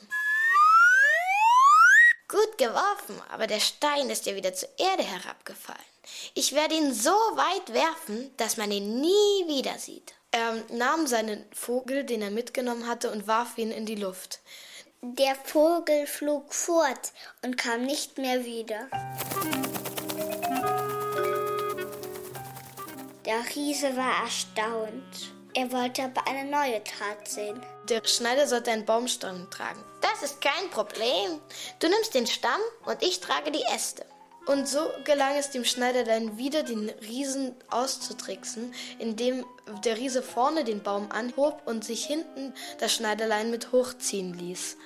Gut 2.29 2.57
geworfen, 2.57 3.21
aber 3.29 3.47
der 3.47 3.61
Stein 3.61 4.09
ist 4.09 4.25
ja 4.25 4.35
wieder 4.35 4.55
zur 4.55 4.71
Erde 4.79 5.03
herabgefallen. 5.03 5.88
Ich 6.35 6.55
werde 6.55 6.75
ihn 6.75 6.93
so 6.93 7.11
weit 7.11 7.73
werfen, 7.73 8.31
dass 8.37 8.57
man 8.57 8.71
ihn 8.71 9.01
nie 9.01 9.47
wieder 9.47 9.79
sieht. 9.79 10.15
Er 10.31 10.63
nahm 10.71 11.07
seinen 11.07 11.45
Vogel, 11.53 12.05
den 12.05 12.23
er 12.23 12.31
mitgenommen 12.31 12.87
hatte, 12.87 13.11
und 13.11 13.27
warf 13.27 13.57
ihn 13.57 13.71
in 13.71 13.87
die 13.87 13.95
Luft. 13.95 14.41
Der 15.01 15.37
Vogel 15.37 16.07
flog 16.07 16.53
fort 16.53 17.13
und 17.43 17.57
kam 17.57 17.85
nicht 17.85 18.19
mehr 18.19 18.45
wieder. 18.45 18.89
Der 23.25 23.45
Riese 23.55 23.97
war 23.97 24.25
erstaunt. 24.25 25.33
Er 25.55 25.73
wollte 25.73 26.05
aber 26.05 26.27
eine 26.27 26.51
neue 26.51 26.83
Tat 26.85 27.27
sehen. 27.27 27.61
Der 27.89 28.05
Schneider 28.05 28.47
sollte 28.47 28.71
einen 28.71 28.85
Baumstamm 28.85 29.51
tragen. 29.51 29.83
Das 30.01 30.23
ist 30.23 30.41
kein 30.41 30.71
Problem. 30.71 31.41
Du 31.79 31.89
nimmst 31.89 32.15
den 32.15 32.27
Stamm 32.27 32.61
und 32.85 33.03
ich 33.03 33.21
trage 33.21 33.51
die 33.51 33.65
Äste. 33.75 34.05
Und 34.49 34.67
so 34.67 34.91
gelang 35.05 35.37
es 35.37 35.51
dem 35.51 35.67
Schneider 35.67 36.05
dann 36.05 36.39
wieder, 36.39 36.63
den 36.63 36.89
Riesen 36.89 37.55
auszutricksen, 37.69 38.73
indem 38.99 39.45
der 39.85 39.99
Riese 39.99 40.23
vorne 40.23 40.65
den 40.65 40.83
Baum 40.83 41.13
anhob 41.13 41.61
und 41.67 41.85
sich 41.85 42.07
hinten 42.07 42.55
das 42.79 42.95
Schneiderlein 42.95 43.51
mit 43.51 43.73
hochziehen 43.73 44.33
ließ 44.33 44.79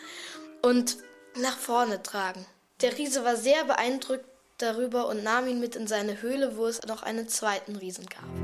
und 0.63 0.97
nach 1.37 1.57
vorne 1.57 2.03
tragen. 2.03 2.45
Der 2.81 2.99
Riese 2.99 3.25
war 3.25 3.37
sehr 3.37 3.65
beeindruckt 3.65 4.25
darüber 4.59 5.07
und 5.07 5.23
nahm 5.23 5.47
ihn 5.47 5.61
mit 5.61 5.77
in 5.77 5.87
seine 5.87 6.23
Höhle, 6.23 6.57
wo 6.57 6.67
es 6.67 6.83
noch 6.83 7.05
einen 7.05 7.29
zweiten 7.29 7.77
Riesen 7.77 8.07
gab. 8.07 8.42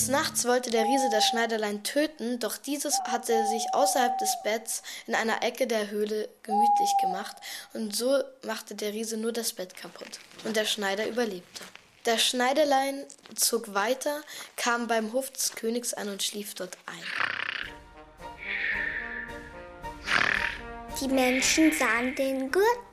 Des 0.00 0.08
Nachts 0.08 0.46
wollte 0.46 0.70
der 0.70 0.84
Riese 0.84 1.10
das 1.12 1.26
Schneiderlein 1.26 1.82
töten, 1.82 2.38
doch 2.38 2.56
dieses 2.56 2.98
hatte 3.00 3.46
sich 3.48 3.66
außerhalb 3.74 4.16
des 4.16 4.34
Betts 4.42 4.82
in 5.06 5.14
einer 5.14 5.42
Ecke 5.42 5.66
der 5.66 5.90
Höhle 5.90 6.30
gemütlich 6.42 6.90
gemacht, 7.02 7.36
und 7.74 7.94
so 7.94 8.18
machte 8.42 8.74
der 8.74 8.94
Riese 8.94 9.18
nur 9.18 9.30
das 9.30 9.52
Bett 9.52 9.76
kaputt. 9.76 10.18
Und 10.44 10.56
der 10.56 10.64
Schneider 10.64 11.06
überlebte. 11.06 11.64
Das 12.04 12.22
Schneiderlein 12.22 13.04
zog 13.34 13.74
weiter, 13.74 14.22
kam 14.56 14.86
beim 14.86 15.12
Hof 15.12 15.30
des 15.32 15.52
Königs 15.52 15.92
an 15.92 16.08
und 16.08 16.22
schlief 16.22 16.54
dort 16.54 16.78
ein. 16.86 17.04
Die 20.98 21.08
Menschen 21.08 21.72
sahen 21.78 22.14
den 22.14 22.50
Gürtel. 22.50 22.89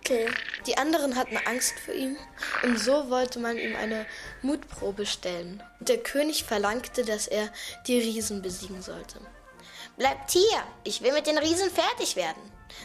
Die 0.66 0.78
anderen 0.78 1.16
hatten 1.16 1.38
Angst 1.46 1.80
vor 1.80 1.94
ihm 1.94 2.18
und 2.64 2.80
so 2.80 3.10
wollte 3.10 3.40
man 3.40 3.58
ihm 3.58 3.76
eine 3.76 4.06
Mutprobe 4.42 5.06
stellen. 5.06 5.62
Der 5.80 5.98
König 5.98 6.44
verlangte, 6.44 7.04
dass 7.04 7.28
er 7.28 7.50
die 7.88 8.00
Riesen 8.00 8.42
besiegen 8.42 8.82
sollte. 8.82 9.20
Bleibt 9.98 10.32
hier, 10.32 10.64
ich 10.84 11.02
will 11.02 11.14
mit 11.14 11.28
den 11.28 11.38
Riesen 11.38 11.70
fertig 11.70 12.16
werden. 12.16 12.42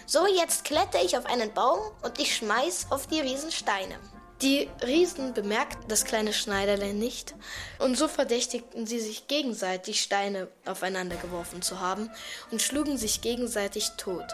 So, 0.06 0.26
jetzt 0.26 0.64
kletter 0.64 1.02
ich 1.02 1.16
auf 1.16 1.26
einen 1.26 1.52
Baum 1.52 1.80
und 2.02 2.18
ich 2.18 2.36
schmeiß 2.36 2.86
auf 2.90 3.06
die 3.06 3.20
Riesen 3.20 3.52
Steine. 3.52 3.98
Die 4.42 4.68
Riesen 4.84 5.34
bemerkten 5.34 5.86
das 5.86 6.04
kleine 6.04 6.32
Schneiderlein 6.32 6.98
nicht 6.98 7.34
und 7.78 7.96
so 7.96 8.08
verdächtigten 8.08 8.86
sie 8.86 8.98
sich 8.98 9.28
gegenseitig, 9.28 10.00
Steine 10.00 10.48
aufeinander 10.66 11.14
geworfen 11.14 11.62
zu 11.62 11.78
haben 11.78 12.10
und 12.50 12.60
schlugen 12.60 12.98
sich 12.98 13.20
gegenseitig 13.20 13.90
tot. 13.98 14.26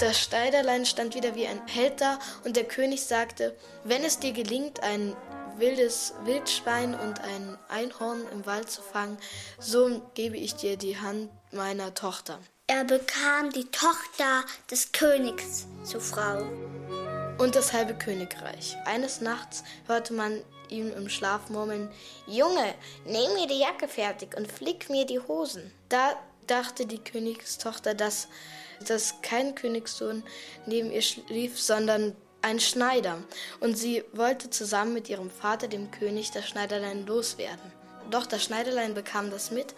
Das 0.00 0.18
Schneiderlein 0.18 0.86
stand 0.86 1.14
wieder 1.14 1.34
wie 1.34 1.46
ein 1.46 1.60
Held 1.66 2.00
da 2.00 2.18
und 2.44 2.56
der 2.56 2.64
König 2.64 3.04
sagte, 3.04 3.54
wenn 3.84 4.02
es 4.02 4.18
dir 4.18 4.32
gelingt, 4.32 4.82
ein 4.82 5.14
wildes 5.58 6.14
Wildschwein 6.24 6.94
und 6.94 7.20
ein 7.20 7.58
Einhorn 7.68 8.22
im 8.32 8.46
Wald 8.46 8.70
zu 8.70 8.80
fangen, 8.80 9.18
so 9.58 10.00
gebe 10.14 10.38
ich 10.38 10.54
dir 10.54 10.78
die 10.78 10.98
Hand 10.98 11.28
meiner 11.52 11.92
Tochter. 11.92 12.38
Er 12.66 12.84
bekam 12.84 13.50
die 13.50 13.66
Tochter 13.66 14.44
des 14.70 14.92
Königs 14.92 15.66
zur 15.84 16.00
Frau. 16.00 16.46
und 17.36 17.54
das 17.54 17.72
halbe 17.72 17.94
Königreich. 17.94 18.76
Eines 18.86 19.20
Nachts 19.20 19.64
hörte 19.86 20.14
man 20.14 20.42
ihm 20.68 20.92
im 20.92 21.08
Schlaf 21.10 21.50
murmeln, 21.50 21.90
Junge, 22.26 22.74
nimm 23.04 23.34
mir 23.34 23.46
die 23.46 23.58
Jacke 23.58 23.88
fertig 23.88 24.34
und 24.36 24.50
flick 24.50 24.88
mir 24.88 25.04
die 25.04 25.20
Hosen. 25.20 25.72
Da 25.88 26.16
dachte 26.46 26.86
die 26.86 27.02
Königstochter, 27.02 27.94
dass, 27.94 28.28
dass 28.86 29.22
kein 29.22 29.54
Königssohn 29.54 30.22
neben 30.66 30.90
ihr 30.90 31.02
schlief, 31.02 31.60
sondern 31.60 32.16
ein 32.42 32.60
Schneider. 32.60 33.18
Und 33.60 33.76
sie 33.76 34.04
wollte 34.12 34.50
zusammen 34.50 34.94
mit 34.94 35.08
ihrem 35.08 35.30
Vater, 35.30 35.68
dem 35.68 35.90
König, 35.90 36.30
das 36.30 36.48
Schneiderlein 36.48 37.06
loswerden. 37.06 37.72
Doch 38.10 38.26
das 38.26 38.42
Schneiderlein 38.42 38.94
bekam 38.94 39.30
das 39.30 39.50
mit 39.50 39.74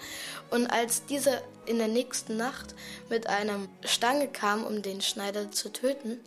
und 0.50 0.66
als 0.68 1.04
dieser 1.04 1.42
in 1.66 1.78
der 1.78 1.88
nächsten 1.88 2.36
Nacht 2.36 2.74
mit 3.10 3.26
einer 3.26 3.58
Stange 3.84 4.28
kam, 4.28 4.64
um 4.64 4.80
den 4.80 5.02
Schneider 5.02 5.50
zu 5.50 5.70
töten, 5.70 6.18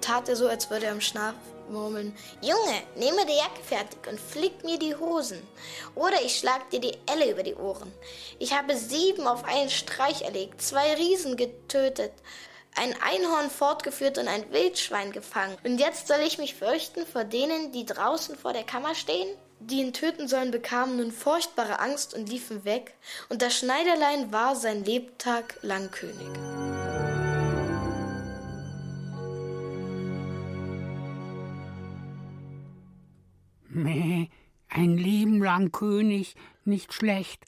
tat 0.00 0.28
er 0.28 0.34
so, 0.34 0.48
als 0.48 0.70
würde 0.70 0.86
er 0.86 0.92
im 0.92 1.00
Schlaf 1.00 1.34
murmeln, 1.70 2.16
Junge, 2.40 2.82
nehme 2.96 3.24
die 3.26 3.36
Jacke 3.36 3.62
fertig 3.62 3.98
und 4.08 4.20
flick 4.20 4.64
mir 4.64 4.78
die 4.78 4.94
Hosen. 4.94 5.42
Oder 5.94 6.22
ich 6.24 6.38
schlag 6.38 6.70
dir 6.70 6.80
die 6.80 6.96
Elle 7.06 7.30
über 7.30 7.42
die 7.42 7.54
Ohren. 7.54 7.92
Ich 8.38 8.52
habe 8.52 8.76
sieben 8.76 9.26
auf 9.26 9.44
einen 9.44 9.70
Streich 9.70 10.22
erlegt, 10.22 10.62
zwei 10.62 10.94
Riesen 10.94 11.36
getötet, 11.36 12.12
ein 12.76 12.94
Einhorn 13.02 13.50
fortgeführt 13.50 14.18
und 14.18 14.28
ein 14.28 14.50
Wildschwein 14.52 15.12
gefangen. 15.12 15.56
Und 15.64 15.78
jetzt 15.78 16.08
soll 16.08 16.20
ich 16.20 16.38
mich 16.38 16.54
fürchten 16.54 17.06
vor 17.06 17.24
denen, 17.24 17.72
die 17.72 17.86
draußen 17.86 18.36
vor 18.36 18.52
der 18.52 18.64
Kammer 18.64 18.94
stehen? 18.94 19.28
Die 19.58 19.80
ihn 19.80 19.94
töten 19.94 20.28
sollen, 20.28 20.50
bekamen 20.50 20.98
nun 20.98 21.12
furchtbare 21.12 21.80
Angst 21.80 22.12
und 22.12 22.28
liefen 22.28 22.66
weg, 22.66 22.92
und 23.30 23.40
das 23.40 23.56
Schneiderlein 23.56 24.30
war 24.30 24.54
sein 24.54 24.84
Lebtag 24.84 25.58
lang 25.62 25.90
König. 25.90 27.25
Meh, 33.76 34.28
ein 34.68 34.96
Leben 34.96 35.42
lang 35.42 35.70
König, 35.72 36.34
nicht 36.64 36.92
schlecht. 36.92 37.44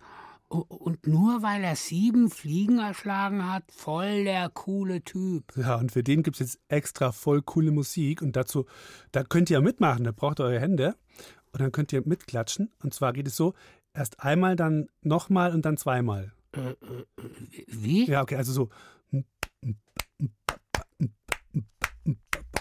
Und 0.49 1.07
nur 1.07 1.43
weil 1.43 1.63
er 1.63 1.77
sieben 1.77 2.31
Fliegen 2.31 2.79
erschlagen 2.79 3.53
hat, 3.53 3.65
voll 3.71 4.25
der 4.25 4.49
coole 4.49 5.03
Typ. 5.03 5.55
Ja, 5.57 5.77
und 5.77 5.93
für 5.93 6.03
den 6.03 6.23
gibt 6.23 6.37
es 6.37 6.41
jetzt 6.41 6.61
extra 6.69 7.13
voll 7.13 7.43
coole 7.43 7.71
Musik. 7.71 8.23
Und 8.23 8.35
dazu, 8.35 8.65
da 9.13 9.25
könnt 9.25 9.51
ihr 9.51 9.61
mitmachen, 9.61 10.05
da 10.05 10.13
braucht 10.13 10.41
ihr 10.41 10.45
eure 10.45 10.61
Hände. 10.61 10.97
Und 11.53 11.61
dann 11.61 11.73
könnt 11.73 11.93
ihr 11.93 12.03
mitklatschen. 12.07 12.71
Und 12.83 12.95
zwar 12.95 13.13
geht 13.13 13.27
es 13.27 13.37
so: 13.37 13.55
erst 13.93 14.21
einmal, 14.21 14.57
dann 14.57 14.89
nochmal 15.03 15.53
und 15.53 15.67
dann 15.67 15.77
zweimal. 15.77 16.33
Äh, 16.53 16.71
äh, 16.71 16.77
wie? 17.67 18.07
Ja, 18.07 18.23
okay, 18.23 18.37
also 18.37 18.53
so. 18.53 18.69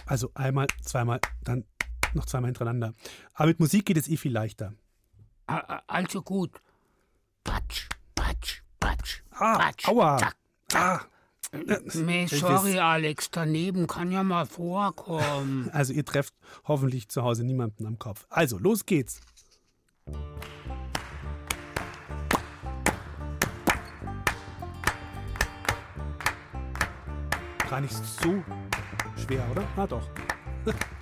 Also 0.04 0.30
einmal, 0.34 0.66
zweimal, 0.82 1.20
dann 1.42 1.64
noch 2.14 2.26
zweimal 2.26 2.48
hintereinander. 2.48 2.92
Aber 3.34 3.48
mit 3.48 3.60
Musik 3.60 3.86
geht 3.86 3.96
es 3.96 4.08
eh 4.08 4.16
viel 4.16 4.32
leichter. 4.32 4.74
Also 5.46 6.22
gut. 6.22 6.60
Patsch, 7.44 7.88
patsch, 8.14 8.62
patsch, 8.78 9.22
ah, 9.32 9.58
patsch. 9.58 9.88
Aua. 9.88 10.18
Zack, 10.18 10.36
zack. 10.68 10.80
Ah. 11.02 11.18
Nee, 11.94 12.26
sorry, 12.26 12.78
Alex, 12.78 13.30
daneben 13.30 13.86
kann 13.86 14.12
ja 14.12 14.22
mal 14.22 14.46
vorkommen. 14.46 15.70
Also 15.72 15.92
ihr 15.94 16.04
trefft 16.04 16.34
hoffentlich 16.64 17.08
zu 17.08 17.22
Hause 17.22 17.44
niemanden 17.44 17.86
am 17.86 17.98
Kopf. 17.98 18.26
Also, 18.28 18.58
los 18.58 18.84
geht's. 18.84 19.20
Gar 27.70 27.80
nicht 27.80 27.94
so 27.94 28.42
schwer, 29.16 29.46
oder? 29.50 29.66
Na 29.76 29.86
doch. 29.86 30.08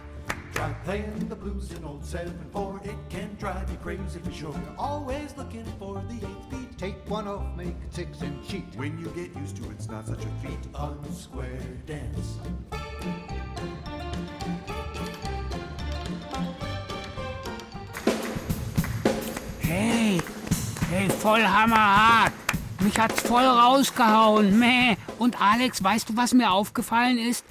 Try 0.57 0.73
playing 0.85 1.29
the 1.29 1.37
blues 1.37 1.71
in 1.73 1.85
old 1.85 2.03
7-4. 2.03 2.87
It 2.87 2.95
can 3.11 3.35
drive 3.39 3.71
you 3.71 3.77
crazy 3.77 4.19
for 4.21 4.33
sure. 4.33 4.53
You're 4.53 4.75
Always 4.79 5.37
looking 5.37 5.67
for 5.79 6.03
the 6.09 6.15
eighth 6.15 6.51
beat. 6.51 6.79
Take 6.79 7.11
one 7.11 7.29
off, 7.29 7.55
make 7.55 7.69
it 7.69 7.93
six 7.95 8.23
and 8.23 8.43
cheat. 8.49 8.65
When 8.75 8.99
you 8.99 9.09
get 9.09 9.37
used 9.37 9.57
to 9.59 9.65
it, 9.65 9.73
it's 9.73 9.91
not 9.91 10.07
such 10.07 10.25
a 10.25 10.29
feat. 10.41 10.63
Unsquare 10.73 11.85
dance. 11.85 12.39
Hey, 19.61 20.21
hey, 20.89 21.09
voll 21.09 21.37
hammerhart. 21.37 22.36
Mich 22.87 23.01
hat's 23.01 23.23
voll 23.23 23.45
rausgehauen. 23.45 24.61
Meh. 24.61 24.95
Und 25.19 25.41
Alex, 25.43 25.83
weißt 25.83 26.09
du, 26.09 26.17
was 26.17 26.33
mir 26.33 26.53
aufgefallen 26.53 27.19
ist? 27.19 27.45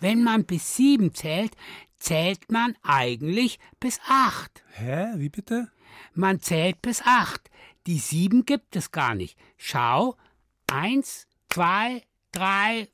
Wenn 0.00 0.24
man 0.24 0.44
bis 0.44 0.74
sieben 0.74 1.14
zählt, 1.14 1.52
zählt 2.00 2.50
man 2.50 2.74
eigentlich 2.82 3.60
bis 3.78 4.00
acht. 4.08 4.64
Hä? 4.72 5.12
Wie 5.14 5.28
bitte? 5.28 5.70
Man 6.12 6.40
zählt 6.40 6.82
bis 6.82 7.02
acht. 7.02 7.52
Die 7.86 8.00
sieben 8.00 8.44
gibt 8.44 8.74
es 8.74 8.90
gar 8.90 9.14
nicht. 9.14 9.38
Schau. 9.56 10.16
Eins, 10.72 11.28
zwei, 11.50 12.02
drei, 12.32 12.88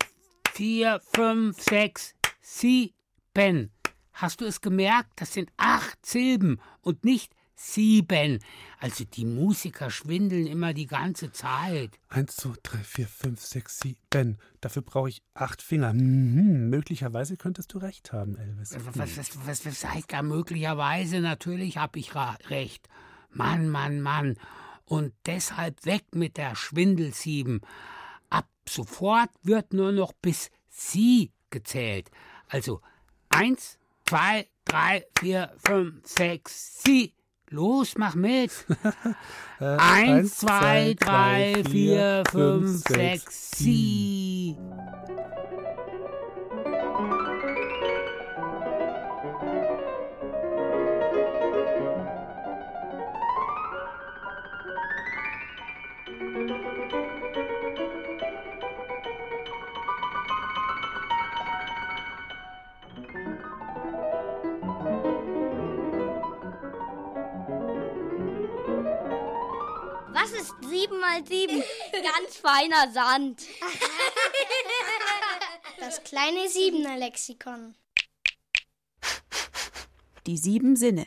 vier, 0.52 1.00
fünf, 1.14 1.58
sechs, 1.62 2.14
sieben. 2.42 3.72
Hast 4.12 4.42
du 4.42 4.44
es 4.44 4.60
gemerkt? 4.60 5.12
Das 5.16 5.32
sind 5.32 5.50
acht 5.56 6.04
Silben 6.04 6.60
und 6.82 7.06
nicht 7.06 7.32
sieben. 7.56 8.38
Also 8.78 9.04
die 9.04 9.24
Musiker 9.24 9.90
schwindeln 9.90 10.46
immer 10.46 10.74
die 10.74 10.86
ganze 10.86 11.32
Zeit. 11.32 11.98
Eins, 12.08 12.36
zwei, 12.36 12.54
drei, 12.62 12.78
vier, 12.78 13.08
fünf, 13.08 13.40
sechs, 13.40 13.80
sieben. 13.80 14.38
Dafür 14.60 14.82
brauche 14.82 15.08
ich 15.08 15.22
acht 15.34 15.62
Finger. 15.62 15.92
Mhm, 15.92 16.68
möglicherweise 16.68 17.36
könntest 17.36 17.72
du 17.72 17.78
recht 17.78 18.12
haben, 18.12 18.36
Elvis. 18.36 18.76
Was, 18.94 19.16
was, 19.16 19.46
was, 19.46 19.66
was 19.66 19.84
heißt 19.84 20.12
da 20.12 20.22
möglicherweise? 20.22 21.20
Natürlich 21.20 21.78
habe 21.78 21.98
ich 21.98 22.14
recht. 22.14 22.88
Mann, 23.30 23.68
Mann, 23.68 24.00
Mann. 24.00 24.36
Und 24.84 25.12
deshalb 25.24 25.84
weg 25.84 26.04
mit 26.14 26.36
der 26.36 26.54
Schwindelsieben. 26.54 27.60
Ab 28.30 28.48
sofort 28.68 29.30
wird 29.42 29.72
nur 29.72 29.92
noch 29.92 30.12
bis 30.12 30.50
sie 30.68 31.32
gezählt. 31.50 32.10
Also 32.48 32.80
eins, 33.30 33.78
zwei, 34.06 34.46
drei, 34.64 35.06
vier, 35.18 35.52
fünf, 35.58 36.06
sechs, 36.06 36.82
sie. 36.82 37.15
Los, 37.50 37.96
mach 37.96 38.14
mit. 38.14 38.50
Äh, 39.58 39.64
Eins, 39.78 40.36
zwei, 40.36 40.94
drei, 41.00 41.62
vier, 41.70 42.24
fünf, 42.30 42.82
sechs, 42.86 43.52
sie. 43.56 44.54
Was 70.26 70.32
ist 70.32 70.54
sieben 70.68 70.98
mal 70.98 71.24
sieben? 71.24 71.62
Ganz 71.92 72.36
feiner 72.38 72.90
Sand. 72.92 73.42
Das 75.78 76.02
kleine 76.02 76.48
Siebener 76.48 76.96
Lexikon. 76.96 77.76
Die 80.26 80.36
sieben 80.36 80.74
Sinne. 80.74 81.06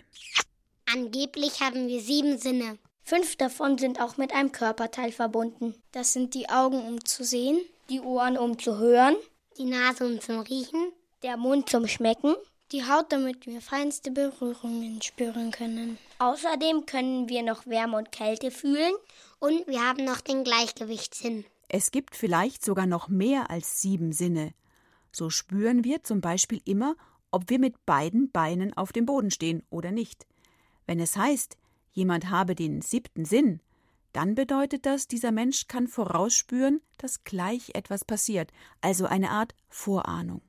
Angeblich 0.85 1.59
haben 1.59 1.89
wir 1.89 1.99
sieben 1.99 2.37
Sinne. 2.37 2.79
Fünf 3.03 3.35
davon 3.35 3.77
sind 3.77 3.99
auch 3.99 4.15
mit 4.15 4.31
einem 4.31 4.53
Körperteil 4.53 5.11
verbunden. 5.11 5.75
Das 5.91 6.13
sind 6.13 6.33
die 6.33 6.47
Augen, 6.47 6.81
um 6.87 7.03
zu 7.03 7.25
sehen, 7.25 7.59
Die 7.89 7.99
Ohren, 7.99 8.37
um 8.37 8.57
zu 8.57 8.77
hören, 8.77 9.17
die 9.57 9.65
Nase, 9.65 10.05
um 10.05 10.21
zu 10.21 10.39
riechen, 10.47 10.93
der 11.23 11.35
Mund 11.35 11.69
zum 11.69 11.87
Schmecken. 11.87 12.35
Die 12.71 12.85
Haut, 12.85 13.11
damit 13.11 13.45
wir 13.45 13.61
feinste 13.61 14.11
Berührungen 14.11 15.01
spüren 15.01 15.51
können. 15.51 15.97
Außerdem 16.19 16.85
können 16.85 17.29
wir 17.29 17.43
noch 17.43 17.65
Wärme 17.65 17.97
und 17.97 18.11
Kälte 18.11 18.51
fühlen. 18.51 18.93
Und 19.39 19.67
wir 19.67 19.81
haben 19.81 20.03
noch 20.03 20.21
den 20.21 20.43
Gleichgewichtssinn. 20.43 21.45
Es 21.67 21.91
gibt 21.91 22.15
vielleicht 22.15 22.63
sogar 22.63 22.87
noch 22.87 23.09
mehr 23.09 23.49
als 23.49 23.81
sieben 23.81 24.11
Sinne. 24.11 24.53
So 25.11 25.29
spüren 25.29 25.83
wir 25.83 26.03
zum 26.03 26.21
Beispiel 26.21 26.61
immer, 26.65 26.95
ob 27.31 27.49
wir 27.49 27.59
mit 27.59 27.85
beiden 27.85 28.31
Beinen 28.31 28.75
auf 28.75 28.91
dem 28.91 29.05
Boden 29.05 29.31
stehen 29.31 29.63
oder 29.69 29.91
nicht. 29.91 30.27
Wenn 30.85 30.99
es 30.99 31.15
heißt, 31.15 31.57
jemand 31.91 32.29
habe 32.29 32.55
den 32.55 32.81
siebten 32.81 33.25
Sinn, 33.25 33.61
dann 34.13 34.33
bedeutet 34.33 34.85
das, 34.85 35.07
dieser 35.07 35.31
Mensch 35.31 35.67
kann 35.67 35.87
vorausspüren, 35.87 36.81
dass 36.97 37.23
gleich 37.23 37.71
etwas 37.75 38.03
passiert, 38.03 38.51
also 38.81 39.05
eine 39.05 39.29
Art 39.29 39.53
Vorahnung. 39.69 40.41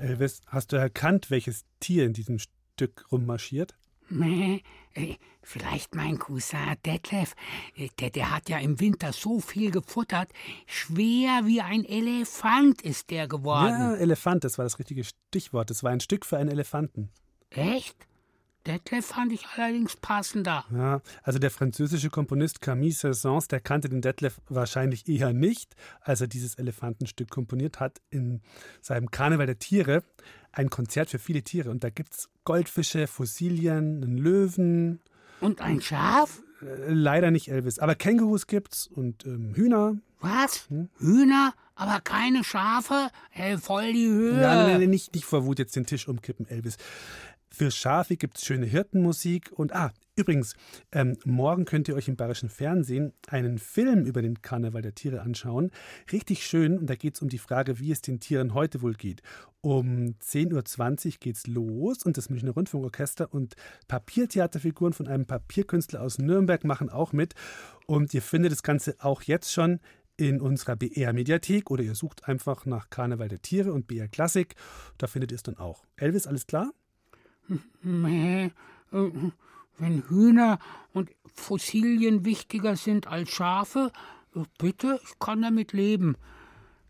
Elvis, 0.00 0.40
hast 0.46 0.72
du 0.72 0.76
erkannt, 0.76 1.30
welches 1.30 1.64
Tier 1.80 2.04
in 2.04 2.12
diesem 2.12 2.38
Stück 2.38 3.06
rummarschiert? 3.12 3.74
Äh, 4.10 4.60
vielleicht 5.42 5.94
mein 5.94 6.18
Cousin 6.18 6.76
Detlef. 6.84 7.34
Äh, 7.76 7.88
Der, 8.00 8.10
der 8.10 8.34
hat 8.34 8.48
ja 8.48 8.58
im 8.58 8.80
Winter 8.80 9.12
so 9.12 9.40
viel 9.40 9.70
gefuttert. 9.70 10.30
Schwer 10.66 11.42
wie 11.44 11.60
ein 11.60 11.84
Elefant 11.84 12.82
ist 12.82 13.10
der 13.10 13.28
geworden. 13.28 13.68
Ja, 13.70 13.94
Elefant, 13.96 14.44
das 14.44 14.56
war 14.58 14.64
das 14.64 14.78
richtige 14.78 15.04
Stichwort. 15.04 15.70
Das 15.70 15.82
war 15.82 15.90
ein 15.90 16.00
Stück 16.00 16.24
für 16.24 16.38
einen 16.38 16.50
Elefanten. 16.50 17.10
Echt? 17.50 18.07
Detlef 18.66 19.06
fand 19.06 19.32
ich 19.32 19.46
allerdings 19.56 19.96
passender. 19.96 20.64
Ja, 20.70 21.00
also 21.22 21.38
der 21.38 21.50
französische 21.50 22.10
Komponist 22.10 22.60
Camille 22.60 22.92
Saint-Saëns, 22.92 23.48
der 23.48 23.60
kannte 23.60 23.88
den 23.88 24.02
Detlef 24.02 24.40
wahrscheinlich 24.48 25.08
eher 25.08 25.32
nicht, 25.32 25.74
als 26.00 26.20
er 26.20 26.26
dieses 26.26 26.56
Elefantenstück 26.56 27.30
komponiert 27.30 27.80
hat 27.80 28.00
in 28.10 28.42
seinem 28.82 29.10
Karneval 29.10 29.46
der 29.46 29.58
Tiere. 29.58 30.02
Ein 30.52 30.70
Konzert 30.70 31.08
für 31.10 31.18
viele 31.18 31.42
Tiere. 31.42 31.70
Und 31.70 31.84
da 31.84 31.90
gibt 31.90 32.14
es 32.14 32.28
Goldfische, 32.44 33.06
Fossilien, 33.06 34.02
einen 34.02 34.18
Löwen. 34.18 35.00
Und 35.40 35.60
ein 35.60 35.80
Schaf? 35.80 36.42
Äh, 36.60 36.92
leider 36.92 37.30
nicht 37.30 37.48
Elvis. 37.48 37.78
Aber 37.78 37.94
Kängurus 37.94 38.46
gibt's 38.46 38.86
und 38.86 39.24
ähm, 39.24 39.54
Hühner. 39.54 39.96
Was? 40.20 40.68
Hühner? 40.98 41.54
Aber 41.76 42.00
keine 42.00 42.42
Schafe? 42.42 43.08
Hey, 43.30 43.56
voll 43.56 43.92
die 43.92 44.08
Höhe. 44.08 44.42
Ja, 44.42 44.66
nein, 44.66 44.80
nein, 44.80 44.90
nicht, 44.90 45.14
nicht 45.14 45.24
vor 45.24 45.44
Wut 45.44 45.60
jetzt 45.60 45.76
den 45.76 45.86
Tisch 45.86 46.08
umkippen, 46.08 46.48
Elvis. 46.48 46.76
Für 47.58 47.72
Schafe 47.72 48.16
gibt 48.16 48.38
es 48.38 48.44
schöne 48.44 48.66
Hirtenmusik. 48.66 49.50
Und 49.50 49.74
ah, 49.74 49.92
übrigens, 50.14 50.54
ähm, 50.92 51.16
morgen 51.24 51.64
könnt 51.64 51.88
ihr 51.88 51.96
euch 51.96 52.06
im 52.06 52.14
Bayerischen 52.14 52.50
Fernsehen 52.50 53.14
einen 53.26 53.58
Film 53.58 54.04
über 54.04 54.22
den 54.22 54.42
Karneval 54.42 54.80
der 54.80 54.94
Tiere 54.94 55.22
anschauen. 55.22 55.72
Richtig 56.12 56.46
schön. 56.46 56.78
Und 56.78 56.86
da 56.88 56.94
geht 56.94 57.16
es 57.16 57.20
um 57.20 57.28
die 57.28 57.38
Frage, 57.38 57.80
wie 57.80 57.90
es 57.90 58.00
den 58.00 58.20
Tieren 58.20 58.54
heute 58.54 58.80
wohl 58.80 58.94
geht. 58.94 59.22
Um 59.60 60.14
10.20 60.22 61.06
Uhr 61.06 61.12
geht's 61.18 61.48
los 61.48 62.04
und 62.04 62.16
das 62.16 62.30
Münchner 62.30 62.52
Rundfunkorchester 62.52 63.34
und 63.34 63.56
Papiertheaterfiguren 63.88 64.92
von 64.92 65.08
einem 65.08 65.26
Papierkünstler 65.26 66.00
aus 66.00 66.18
Nürnberg 66.18 66.62
machen 66.62 66.90
auch 66.90 67.12
mit. 67.12 67.34
Und 67.86 68.14
ihr 68.14 68.22
findet 68.22 68.52
das 68.52 68.62
Ganze 68.62 68.94
auch 69.00 69.22
jetzt 69.22 69.52
schon 69.52 69.80
in 70.16 70.40
unserer 70.40 70.76
BR-Mediathek 70.76 71.72
oder 71.72 71.82
ihr 71.82 71.96
sucht 71.96 72.28
einfach 72.28 72.66
nach 72.66 72.88
Karneval 72.88 73.26
der 73.26 73.42
Tiere 73.42 73.72
und 73.72 73.88
BR 73.88 74.06
Klassik. 74.06 74.54
Da 74.96 75.08
findet 75.08 75.32
ihr 75.32 75.36
es 75.36 75.42
dann 75.42 75.56
auch. 75.56 75.84
Elvis, 75.96 76.28
alles 76.28 76.46
klar? 76.46 76.70
Äh, 77.50 78.50
wenn 79.78 80.02
Hühner 80.08 80.58
und 80.92 81.10
Fossilien 81.34 82.24
wichtiger 82.24 82.76
sind 82.76 83.06
als 83.06 83.30
Schafe, 83.30 83.92
äh, 84.34 84.40
bitte, 84.58 85.00
ich 85.04 85.18
kann 85.18 85.42
damit 85.42 85.72
leben. 85.72 86.16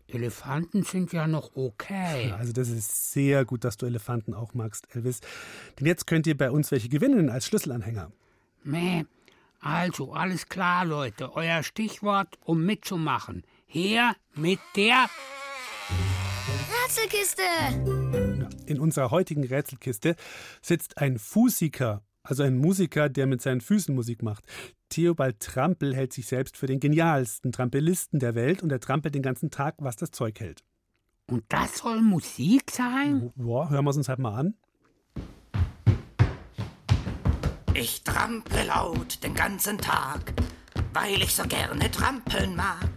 Elefanten 0.07 0.83
sind 0.83 1.13
ja 1.13 1.27
noch 1.27 1.55
okay. 1.55 2.33
Also 2.37 2.51
das 2.51 2.69
ist 2.69 3.11
sehr 3.11 3.45
gut, 3.45 3.63
dass 3.63 3.77
du 3.77 3.85
Elefanten 3.85 4.33
auch 4.33 4.55
magst, 4.55 4.87
Elvis. 4.95 5.19
Denn 5.79 5.85
jetzt 5.85 6.07
könnt 6.07 6.25
ihr 6.25 6.35
bei 6.35 6.49
uns 6.49 6.71
welche 6.71 6.89
gewinnen 6.89 7.29
als 7.29 7.45
Schlüsselanhänger. 7.45 8.11
Meh. 8.63 9.03
Also, 9.61 10.13
alles 10.13 10.47
klar, 10.47 10.85
Leute. 10.85 11.35
Euer 11.35 11.63
Stichwort, 11.63 12.39
um 12.45 12.65
mitzumachen. 12.65 13.43
Her 13.67 14.15
mit 14.33 14.59
der 14.75 15.09
Rätselkiste! 16.87 18.28
In 18.65 18.79
unserer 18.79 19.11
heutigen 19.11 19.43
Rätselkiste 19.43 20.15
sitzt 20.61 20.97
ein 20.97 21.17
Fusiker, 21.17 22.03
also 22.23 22.43
ein 22.43 22.57
Musiker, 22.57 23.09
der 23.09 23.25
mit 23.25 23.41
seinen 23.41 23.61
Füßen 23.61 23.95
Musik 23.95 24.21
macht. 24.21 24.45
Theobald 24.89 25.39
Trampel 25.39 25.95
hält 25.95 26.13
sich 26.13 26.27
selbst 26.27 26.57
für 26.57 26.67
den 26.67 26.79
genialsten 26.79 27.51
Trampelisten 27.51 28.19
der 28.19 28.35
Welt 28.35 28.63
und 28.63 28.71
er 28.71 28.79
trampelt 28.79 29.15
den 29.15 29.21
ganzen 29.21 29.51
Tag, 29.51 29.75
was 29.79 29.95
das 29.95 30.11
Zeug 30.11 30.39
hält. 30.39 30.63
Und 31.29 31.43
das 31.49 31.77
soll 31.77 32.01
Musik 32.01 32.71
sein? 32.71 33.31
Ja, 33.35 33.69
hören 33.69 33.85
wir 33.85 33.91
es 33.91 33.97
uns 33.97 34.09
halt 34.09 34.19
mal 34.19 34.33
an. 34.33 34.55
Ich 37.75 38.03
trample 38.03 38.65
laut 38.65 39.23
den 39.23 39.35
ganzen 39.35 39.77
Tag, 39.77 40.33
weil 40.91 41.21
ich 41.21 41.33
so 41.33 41.43
gerne 41.43 41.89
trampeln 41.91 42.55
mag. 42.55 42.89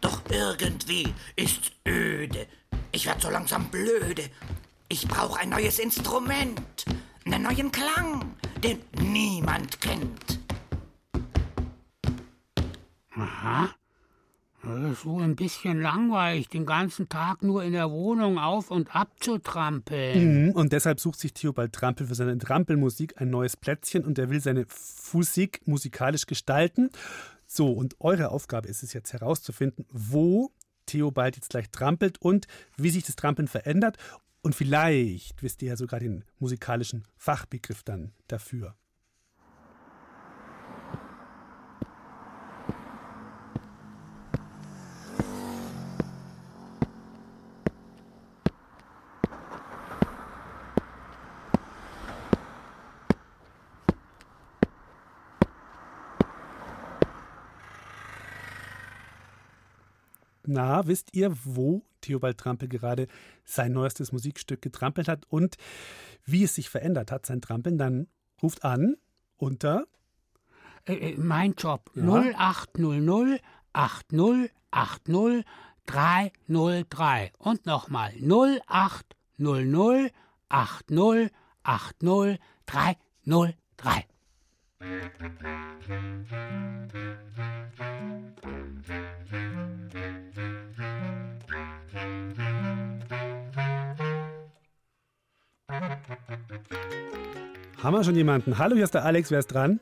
Doch 0.00 0.22
irgendwie 0.30 1.12
ist's 1.34 1.72
öde. 1.88 2.46
Ich 2.92 3.06
werd 3.06 3.20
so 3.20 3.30
langsam 3.30 3.68
blöde. 3.70 4.30
Ich 4.88 5.08
brauch 5.08 5.36
ein 5.38 5.48
neues 5.48 5.78
Instrument, 5.80 6.84
einen 7.24 7.42
neuen 7.42 7.72
Klang, 7.72 8.36
den 8.62 8.78
niemand 9.00 9.80
kennt. 9.80 10.40
Aha. 13.14 13.70
Das 14.62 14.92
ist 14.92 15.06
wohl 15.06 15.22
ein 15.22 15.36
bisschen 15.36 15.80
langweilig, 15.80 16.48
den 16.48 16.66
ganzen 16.66 17.08
Tag 17.08 17.42
nur 17.42 17.62
in 17.62 17.72
der 17.72 17.90
Wohnung 17.90 18.38
auf 18.38 18.70
und 18.70 18.94
ab 18.94 19.10
zu 19.20 19.38
trampeln. 19.38 20.46
Mhm, 20.46 20.50
Und 20.52 20.72
deshalb 20.72 20.98
sucht 21.00 21.18
sich 21.20 21.32
Theobald 21.32 21.72
Trampel 21.72 22.06
für 22.06 22.14
seine 22.14 22.36
Trampelmusik 22.38 23.20
ein 23.20 23.30
neues 23.30 23.56
Plätzchen 23.56 24.04
und 24.04 24.18
er 24.18 24.28
will 24.30 24.40
seine 24.40 24.66
Physik 24.68 25.62
musikalisch 25.66 26.26
gestalten. 26.26 26.90
So, 27.46 27.72
und 27.72 27.96
eure 28.00 28.30
Aufgabe 28.30 28.68
ist 28.68 28.82
es 28.82 28.92
jetzt 28.92 29.12
herauszufinden, 29.12 29.84
wo 29.90 30.50
Theobald 30.86 31.36
jetzt 31.36 31.50
gleich 31.50 31.70
trampelt 31.70 32.20
und 32.20 32.46
wie 32.76 32.90
sich 32.90 33.04
das 33.04 33.16
Trampeln 33.16 33.48
verändert. 33.48 33.98
Und 34.42 34.54
vielleicht 34.54 35.42
wisst 35.42 35.62
ihr 35.62 35.70
ja 35.70 35.76
sogar 35.76 36.00
den 36.00 36.24
musikalischen 36.38 37.04
Fachbegriff 37.16 37.82
dann 37.82 38.12
dafür. 38.28 38.76
Na, 60.48 60.86
wisst 60.86 61.12
ihr, 61.12 61.36
wo 61.44 61.82
Theobald 62.06 62.38
Trampel 62.38 62.68
gerade 62.68 63.08
sein 63.44 63.72
neuestes 63.72 64.12
Musikstück 64.12 64.62
getrampelt 64.62 65.08
hat 65.08 65.24
und 65.28 65.56
wie 66.24 66.44
es 66.44 66.54
sich 66.54 66.68
verändert 66.70 67.10
hat, 67.12 67.26
sein 67.26 67.40
Trampeln? 67.40 67.78
Dann 67.78 68.06
ruft 68.42 68.64
an 68.64 68.96
unter 69.36 69.86
Äh, 70.84 70.94
äh, 70.94 71.16
mein 71.16 71.54
Job. 71.54 71.90
Ja. 71.94 72.02
0800 72.02 73.40
80 73.72 74.50
80 74.70 75.44
303. 75.86 77.32
Und 77.38 77.66
nochmal 77.66 78.12
0800 78.18 80.12
80 80.48 81.30
80 81.62 82.40
303. 82.66 84.06
Haben 97.82 97.94
wir 97.94 98.04
schon 98.04 98.16
jemanden? 98.16 98.58
Hallo, 98.58 98.74
hier 98.74 98.84
ist 98.84 98.94
der 98.94 99.04
Alex, 99.04 99.30
wer 99.30 99.38
ist 99.38 99.46
dran? 99.46 99.80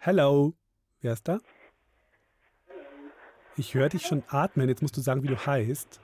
Hello, 0.00 0.52
wer 1.00 1.12
ist 1.12 1.28
da? 1.28 1.38
Ich 3.56 3.74
höre 3.74 3.88
dich 3.88 4.02
schon 4.02 4.24
atmen, 4.28 4.68
jetzt 4.68 4.82
musst 4.82 4.96
du 4.96 5.00
sagen, 5.00 5.22
wie 5.22 5.28
du 5.28 5.36
heißt. 5.36 6.00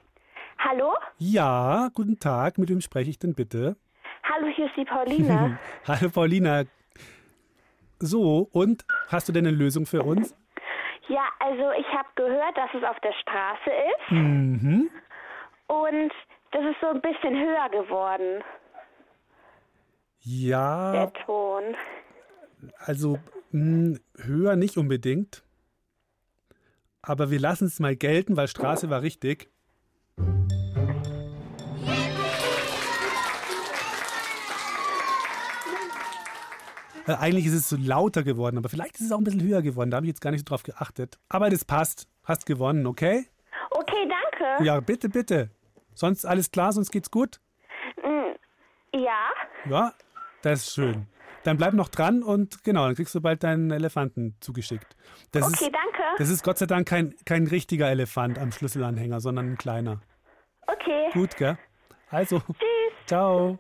Hallo? 0.59 0.93
Ja, 1.19 1.91
guten 1.93 2.19
Tag, 2.19 2.57
mit 2.59 2.69
wem 2.69 2.81
spreche 2.81 3.11
ich 3.11 3.19
denn 3.19 3.35
bitte? 3.35 3.77
Hallo, 4.23 4.47
hier 4.55 4.67
ist 4.67 4.77
die 4.77 4.85
Pauline. 4.85 5.59
Hallo 5.87 6.09
Paulina. 6.09 6.65
So, 7.99 8.49
und 8.53 8.85
hast 9.09 9.29
du 9.29 9.33
denn 9.33 9.47
eine 9.47 9.57
Lösung 9.57 9.87
für 9.87 10.03
uns? 10.03 10.35
Ja, 11.11 11.25
also 11.41 11.73
ich 11.73 11.87
habe 11.89 12.09
gehört, 12.15 12.57
dass 12.57 12.71
es 12.75 12.83
auf 12.85 12.99
der 13.01 13.13
Straße 13.21 13.71
ist 13.71 14.11
Mhm. 14.11 14.91
und 15.67 16.13
das 16.53 16.63
ist 16.65 16.81
so 16.81 16.87
ein 16.89 17.01
bisschen 17.01 17.35
höher 17.39 17.69
geworden, 17.71 18.43
Ja, 20.21 20.93
der 20.93 21.13
Ton. 21.25 21.63
also 22.79 23.19
mh, 23.53 23.99
höher 24.19 24.57
nicht 24.57 24.77
unbedingt. 24.77 25.43
Aber 27.03 27.31
wir 27.31 27.41
lassen 27.41 27.67
es 27.67 27.81
mal 27.81 27.97
gelten, 27.97 28.37
weil 28.37 28.47
Straße 28.49 28.91
war 28.91 29.03
richtig. 29.03 29.50
Eigentlich 37.19 37.47
ist 37.47 37.55
es 37.55 37.69
so 37.69 37.77
lauter 37.77 38.23
geworden, 38.23 38.59
aber 38.59 38.69
vielleicht 38.69 38.97
ist 38.97 39.07
es 39.07 39.13
auch 39.13 39.19
ein 39.19 39.25
bisschen 39.25 39.43
höher 39.43 39.63
geworden. 39.63 39.91
Da 39.91 39.97
habe 39.97 40.07
ich 40.07 40.11
jetzt 40.11 40.21
gar 40.21 40.31
nicht 40.31 40.41
so 40.41 40.45
drauf 40.45 40.63
geachtet. 40.63 41.19
Aber 41.29 41.51
das 41.51 41.65
passt. 41.65 42.07
Hast 42.25 42.47
gewonnen, 42.47 42.87
okay? 42.87 43.27
Okay, 43.71 44.09
danke. 44.09 44.65
Ja, 44.65 44.81
bitte, 44.81 45.09
bitte. 45.09 45.51
Sonst 45.95 46.25
alles 46.25 46.51
klar, 46.51 46.73
sonst 46.73 46.91
geht's 46.93 47.11
gut? 47.11 47.41
Mm, 48.03 48.35
Ja, 48.99 49.31
Ja, 49.69 49.93
das 50.43 50.61
ist 50.67 50.75
schön. 50.75 51.07
Dann 51.43 51.57
bleib 51.57 51.73
noch 51.73 51.89
dran 51.89 52.23
und 52.23 52.63
genau, 52.65 52.85
dann 52.87 52.95
kriegst 52.95 53.15
du 53.15 53.21
bald 53.23 53.43
deinen 53.43 53.71
Elefanten 53.71 54.37
zugeschickt. 54.41 54.95
Das 55.33 55.47
Okay, 55.47 55.65
ist, 55.67 55.75
danke. 55.75 56.03
Das 56.19 56.29
ist 56.29 56.45
Gott 56.45 56.59
sei 56.59 56.67
Dank 56.67 56.87
kein, 56.87 57.15
kein 57.25 57.47
richtiger 57.47 57.89
Elefant 57.89 58.39
am 58.39 58.53
Schlüsselanhänger, 58.53 59.21
sondern 59.21 59.53
ein 59.53 59.57
kleiner. 59.59 60.01
okay. 60.67 61.07
Okay. 61.09 61.11
Gut, 61.13 61.37
gell? 61.37 61.59
Also, 62.11 62.39
Tschüss. 62.41 63.07
ciao. 63.07 63.59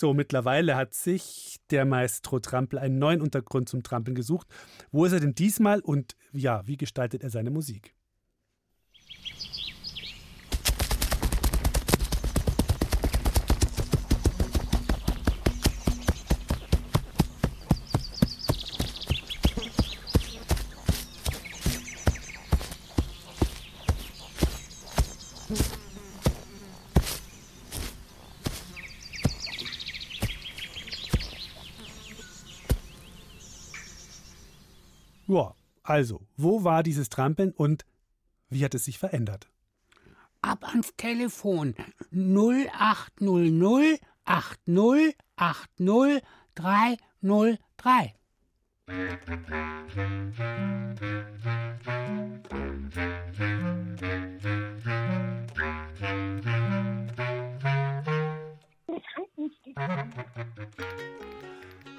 So, 0.00 0.14
mittlerweile 0.14 0.76
hat 0.76 0.94
sich 0.94 1.58
der 1.70 1.84
Maestro 1.84 2.38
Trampel 2.38 2.78
einen 2.78 3.00
neuen 3.00 3.20
Untergrund 3.20 3.68
zum 3.68 3.82
Trampeln 3.82 4.14
gesucht. 4.14 4.46
Wo 4.92 5.04
ist 5.04 5.10
er 5.10 5.18
denn 5.18 5.34
diesmal 5.34 5.80
und 5.80 6.14
ja, 6.30 6.64
wie 6.68 6.76
gestaltet 6.76 7.24
er 7.24 7.30
seine 7.30 7.50
Musik? 7.50 7.96
Ja, 35.28 35.54
also, 35.88 36.20
wo 36.36 36.64
war 36.64 36.82
dieses 36.82 37.08
Trampeln 37.08 37.52
und 37.52 37.86
wie 38.50 38.62
hat 38.64 38.74
es 38.74 38.84
sich 38.84 38.98
verändert? 38.98 39.48
Ab 40.42 40.68
ans 40.68 40.92
Telefon 40.96 41.74
0800 42.12 44.00
80 44.24 45.16
80 45.36 46.22
303. 46.54 48.14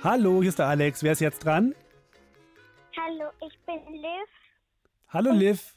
Hallo, 0.03 0.41
hier 0.41 0.49
ist 0.49 0.59
der 0.59 0.67
Alex. 0.67 1.01
Wer 1.03 1.11
ist 1.13 1.21
jetzt 1.21 1.43
dran? 1.43 1.73
Hallo, 3.49 3.51
ich 3.51 3.65
bin 3.65 3.93
Liv. 3.95 4.29
Hallo, 5.09 5.31
Liv. 5.31 5.73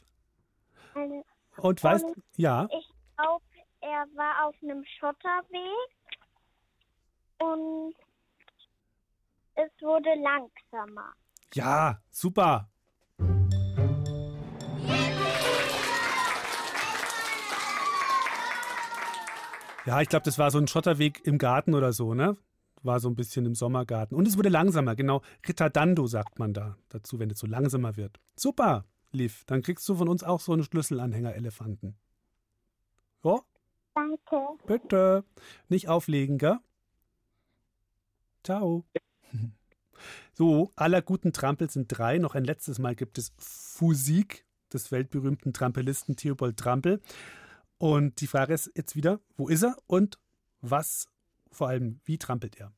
Hallo. 0.93 1.25
Und 1.57 1.83
weißt, 1.83 2.05
Und 2.05 2.23
ja, 2.35 2.67
Ich 2.71 2.89
glaube, 3.17 3.43
er 3.81 4.05
war 4.15 4.47
auf 4.47 4.55
einem 4.61 4.83
Schotterweg 4.99 5.89
und 7.39 7.95
es 9.55 9.71
wurde 9.81 10.09
langsamer. 10.21 11.13
ja, 11.53 11.99
super. 12.11 12.69
Ja, 19.85 19.99
ich 20.01 20.07
glaube, 20.09 20.23
das 20.23 20.37
war 20.37 20.49
so 20.51 20.59
ein 20.59 20.67
Schotterweg 20.67 21.25
im 21.25 21.37
Garten 21.37 21.73
oder 21.73 21.91
so, 21.91 22.13
ne? 22.13 22.37
War 22.83 22.99
so 22.99 23.09
ein 23.09 23.15
bisschen 23.15 23.45
im 23.45 23.55
Sommergarten. 23.55 24.15
Und 24.15 24.27
es 24.27 24.37
wurde 24.37 24.49
langsamer, 24.49 24.95
genau. 24.95 25.21
Ritardando 25.47 26.05
sagt 26.05 26.37
man 26.37 26.53
da 26.53 26.77
dazu, 26.89 27.17
wenn 27.19 27.29
es 27.29 27.39
so 27.39 27.47
langsamer 27.47 27.95
wird. 27.95 28.19
Super, 28.35 28.85
Liv. 29.11 29.43
Dann 29.45 29.61
kriegst 29.61 29.87
du 29.87 29.95
von 29.95 30.09
uns 30.09 30.23
auch 30.23 30.41
so 30.41 30.53
einen 30.53 30.63
Schlüsselanhänger-Elefanten. 30.63 31.95
Ja, 33.23 33.39
Danke. 33.95 34.37
bitte. 34.67 35.23
Nicht 35.69 35.87
auflegen, 35.87 36.37
gell? 36.37 36.59
Ciao. 38.43 38.85
So, 40.35 40.71
aller 40.75 41.03
guten 41.03 41.31
Trampel 41.31 41.69
sind 41.69 41.87
drei. 41.87 42.17
Noch 42.17 42.33
ein 42.33 42.43
letztes 42.43 42.79
Mal 42.79 42.95
gibt 42.95 43.19
es 43.19 43.31
Physik 43.37 44.45
des 44.73 44.91
weltberühmten 44.91 45.53
Trampelisten 45.53 46.15
Theobald 46.15 46.57
Trampel. 46.57 47.01
Und 47.77 48.19
die 48.19 48.27
Frage 48.27 48.53
ist 48.53 48.71
jetzt 48.75 48.95
wieder, 48.95 49.19
wo 49.37 49.47
ist 49.47 49.63
er 49.63 49.77
und 49.87 50.17
was, 50.61 51.07
vor 51.53 51.69
allem, 51.69 51.99
wie 52.05 52.17
trampelt 52.17 52.59
er? 52.59 52.73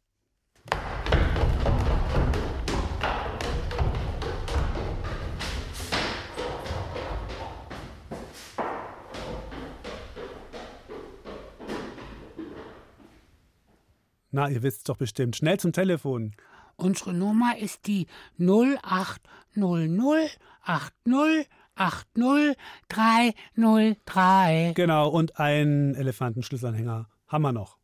Na, 14.32 14.50
ihr 14.50 14.64
wisst 14.64 14.90
doch 14.90 14.98
bestimmt. 14.98 15.38
Schnell 15.38 15.62
zum 15.62 15.72
Telefon. 15.72 16.36
Unsere 16.76 17.14
Nummer 17.14 17.58
ist 17.58 17.88
die 17.88 18.08
0800 18.38 20.38
80 20.62 21.48
80 21.76 22.58
303. 22.90 24.74
Genau, 24.76 25.08
und 25.08 25.40
einen 25.40 25.96
Elefantenschlüsselanhänger 25.96 27.08
haben 27.28 27.42
wir 27.44 27.54
noch. 27.54 27.78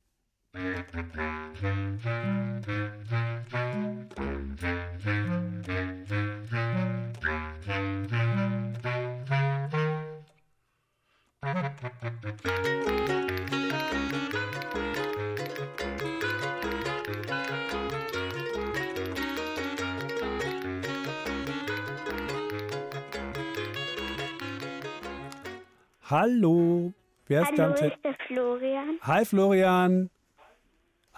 Hallo, 26.12 26.92
wer 27.28 27.42
ist 27.42 27.48
Hallo, 27.48 27.58
da? 27.58 27.66
am 27.68 27.72
ist 27.74 28.04
der 28.04 28.16
Florian. 28.28 29.00
Hi 29.04 29.24
Florian. 29.24 30.10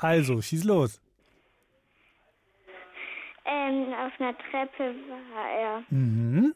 Also, 0.04 0.42
schieß 0.42 0.66
los. 0.66 1.00
Ähm, 3.46 3.94
auf 3.94 4.12
einer 4.20 4.38
Treppe 4.38 4.94
war 5.32 5.50
er. 5.50 5.84
Mhm. 5.90 6.54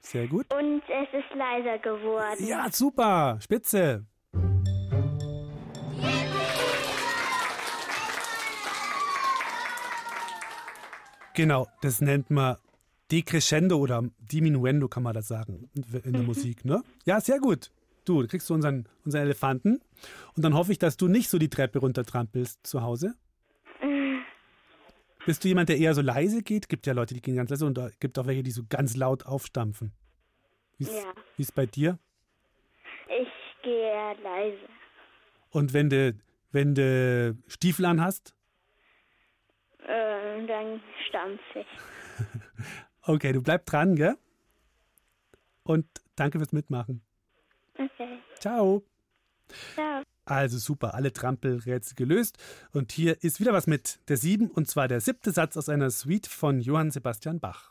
Sehr 0.00 0.26
gut. 0.26 0.52
Und 0.52 0.82
es 0.88 1.08
ist 1.12 1.34
leiser 1.34 1.78
geworden. 1.78 2.44
Ja, 2.46 2.70
super. 2.70 3.38
Spitze. 3.40 4.04
Genau, 11.34 11.68
das 11.80 12.00
nennt 12.00 12.30
man 12.30 12.56
Decrescendo 13.10 13.76
oder 13.78 14.04
Diminuendo, 14.18 14.88
kann 14.88 15.02
man 15.02 15.14
das 15.14 15.28
sagen, 15.28 15.68
in 16.04 16.12
der 16.12 16.22
Mhm. 16.22 16.26
Musik, 16.26 16.64
ne? 16.64 16.82
Ja, 17.04 17.20
sehr 17.20 17.38
gut. 17.38 17.70
Du, 18.04 18.26
kriegst 18.26 18.48
du 18.50 18.54
unseren, 18.54 18.88
unseren 19.04 19.22
Elefanten. 19.22 19.80
Und 20.36 20.44
dann 20.44 20.54
hoffe 20.54 20.72
ich, 20.72 20.78
dass 20.78 20.96
du 20.96 21.08
nicht 21.08 21.28
so 21.28 21.38
die 21.38 21.50
Treppe 21.50 21.80
runtertrampelst 21.80 22.66
zu 22.66 22.82
Hause. 22.82 23.14
Bist 25.26 25.44
du 25.44 25.48
jemand, 25.48 25.68
der 25.68 25.76
eher 25.78 25.94
so 25.94 26.00
leise 26.00 26.42
geht? 26.42 26.68
Gibt 26.68 26.86
ja 26.86 26.94
Leute, 26.94 27.14
die 27.14 27.20
gehen 27.20 27.36
ganz 27.36 27.50
leise 27.50 27.66
und 27.66 27.76
da 27.76 27.90
gibt 28.00 28.18
auch 28.18 28.26
welche, 28.26 28.42
die 28.42 28.50
so 28.50 28.62
ganz 28.68 28.96
laut 28.96 29.26
aufstampfen. 29.26 29.92
Wie 30.78 30.84
ist 30.84 30.92
Ja. 30.94 31.12
ist 31.36 31.54
bei 31.54 31.66
dir? 31.66 31.98
Ich 33.08 33.28
gehe 33.62 34.14
leise. 34.22 34.58
Und 35.50 35.74
wenn 35.74 35.90
du 35.90 36.14
wenn 36.52 36.74
du 36.74 37.36
Stiefel 37.46 37.84
an 37.84 38.00
hast? 38.00 38.34
Ähm, 39.86 40.46
dann 40.46 40.80
stampfe 41.08 41.60
ich. 41.60 41.66
Okay, 43.02 43.32
du 43.32 43.42
bleib 43.42 43.64
dran, 43.64 43.96
gell? 43.96 44.14
Und 45.62 45.86
danke 46.16 46.38
fürs 46.38 46.52
Mitmachen. 46.52 47.02
Okay. 47.80 48.18
Ciao. 48.38 48.82
Ciao. 49.74 50.02
Also 50.26 50.58
super, 50.58 50.94
alle 50.94 51.12
Trampelrätsel 51.12 51.96
gelöst. 51.96 52.36
Und 52.72 52.92
hier 52.92 53.22
ist 53.24 53.40
wieder 53.40 53.52
was 53.52 53.66
mit 53.66 53.98
der 54.08 54.16
sieben, 54.16 54.50
und 54.50 54.68
zwar 54.68 54.86
der 54.86 55.00
siebte 55.00 55.32
Satz 55.32 55.56
aus 55.56 55.68
einer 55.68 55.90
Suite 55.90 56.26
von 56.26 56.60
Johann 56.60 56.90
Sebastian 56.90 57.40
Bach. 57.40 57.69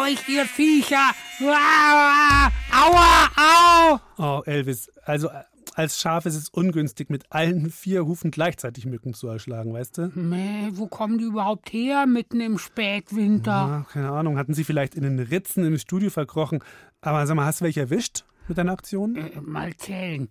Euch, 0.00 0.28
ihr 0.28 0.46
Viecher! 0.46 1.10
Aua! 1.40 2.50
Aua! 2.72 3.28
Au! 3.36 4.00
Oh, 4.16 4.42
Elvis, 4.46 4.90
also 5.04 5.28
äh, 5.28 5.42
als 5.74 6.00
Schaf 6.00 6.26
ist 6.26 6.36
es 6.36 6.48
ungünstig, 6.48 7.10
mit 7.10 7.24
allen 7.30 7.70
vier 7.70 8.06
Hufen 8.06 8.30
gleichzeitig 8.30 8.86
Mücken 8.86 9.14
zu 9.14 9.28
erschlagen, 9.28 9.72
weißt 9.72 9.98
du? 9.98 10.12
Mäh, 10.14 10.70
wo 10.72 10.86
kommen 10.86 11.18
die 11.18 11.24
überhaupt 11.24 11.72
her, 11.72 12.06
mitten 12.06 12.40
im 12.40 12.58
Spätwinter? 12.58 13.50
Ja, 13.50 13.86
keine 13.90 14.10
Ahnung, 14.10 14.38
hatten 14.38 14.54
sie 14.54 14.64
vielleicht 14.64 14.94
in 14.94 15.02
den 15.02 15.18
Ritzen 15.18 15.64
im 15.64 15.78
Studio 15.78 16.10
verkrochen. 16.10 16.62
Aber 17.00 17.26
sag 17.26 17.36
mal, 17.36 17.46
hast 17.46 17.60
du 17.60 17.64
welche 17.64 17.80
erwischt 17.80 18.24
mit 18.48 18.58
deiner 18.58 18.72
Aktion? 18.72 19.16
Äh, 19.16 19.40
mal 19.40 19.76
zählen. 19.76 20.28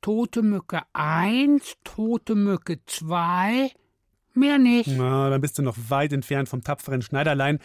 Tote 0.00 0.42
Mücke 0.42 0.82
1, 0.92 1.76
tote 1.84 2.34
Mücke 2.34 2.78
2, 2.84 3.70
mehr 4.36 4.58
nicht. 4.58 4.90
Na, 4.96 5.30
dann 5.30 5.40
bist 5.40 5.58
du 5.58 5.62
noch 5.62 5.76
weit 5.88 6.12
entfernt 6.12 6.48
vom 6.48 6.62
tapferen 6.62 7.02
Schneiderlein, 7.02 7.58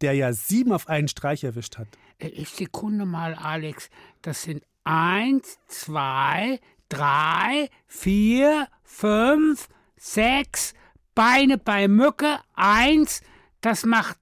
der 0.00 0.14
ja 0.14 0.32
sieben 0.32 0.72
auf 0.72 0.88
einen 0.88 1.08
Streich 1.08 1.44
erwischt 1.44 1.78
hat. 1.78 1.88
Äh, 2.18 2.44
Sekunde 2.44 3.06
mal, 3.06 3.34
Alex. 3.34 3.90
Das 4.22 4.42
sind 4.42 4.62
eins, 4.84 5.58
zwei, 5.68 6.60
drei, 6.88 7.68
vier, 7.86 8.68
fünf, 8.84 9.68
sechs, 9.96 10.74
Beine 11.14 11.58
bei 11.58 11.88
Mücke, 11.88 12.38
eins, 12.54 13.20
das 13.60 13.84
macht 13.84 14.18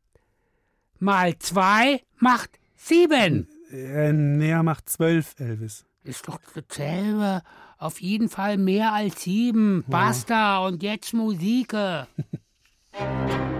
mal 0.98 1.38
zwei, 1.38 2.02
macht 2.18 2.58
sieben. 2.76 3.48
Äh, 3.70 4.12
näher 4.12 4.62
macht 4.64 4.88
zwölf, 4.88 5.34
Elvis. 5.38 5.84
Ist 6.02 6.26
doch 6.26 6.40
dasselbe. 6.54 7.42
Auf 7.80 8.02
jeden 8.02 8.28
Fall 8.28 8.58
mehr 8.58 8.92
als 8.92 9.22
sieben. 9.22 9.84
Basta 9.88 10.66
und 10.66 10.82
jetzt 10.82 11.14
Musik. 11.14 11.72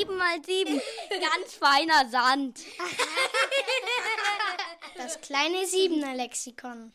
sieben 0.00 0.16
mal 0.16 0.42
sieben? 0.44 0.80
Ganz 1.10 1.54
feiner 1.54 2.08
Sand. 2.10 2.60
Das 4.96 5.18
kleine 5.22 5.66
Siebener 5.66 6.14
Lexikon. 6.14 6.92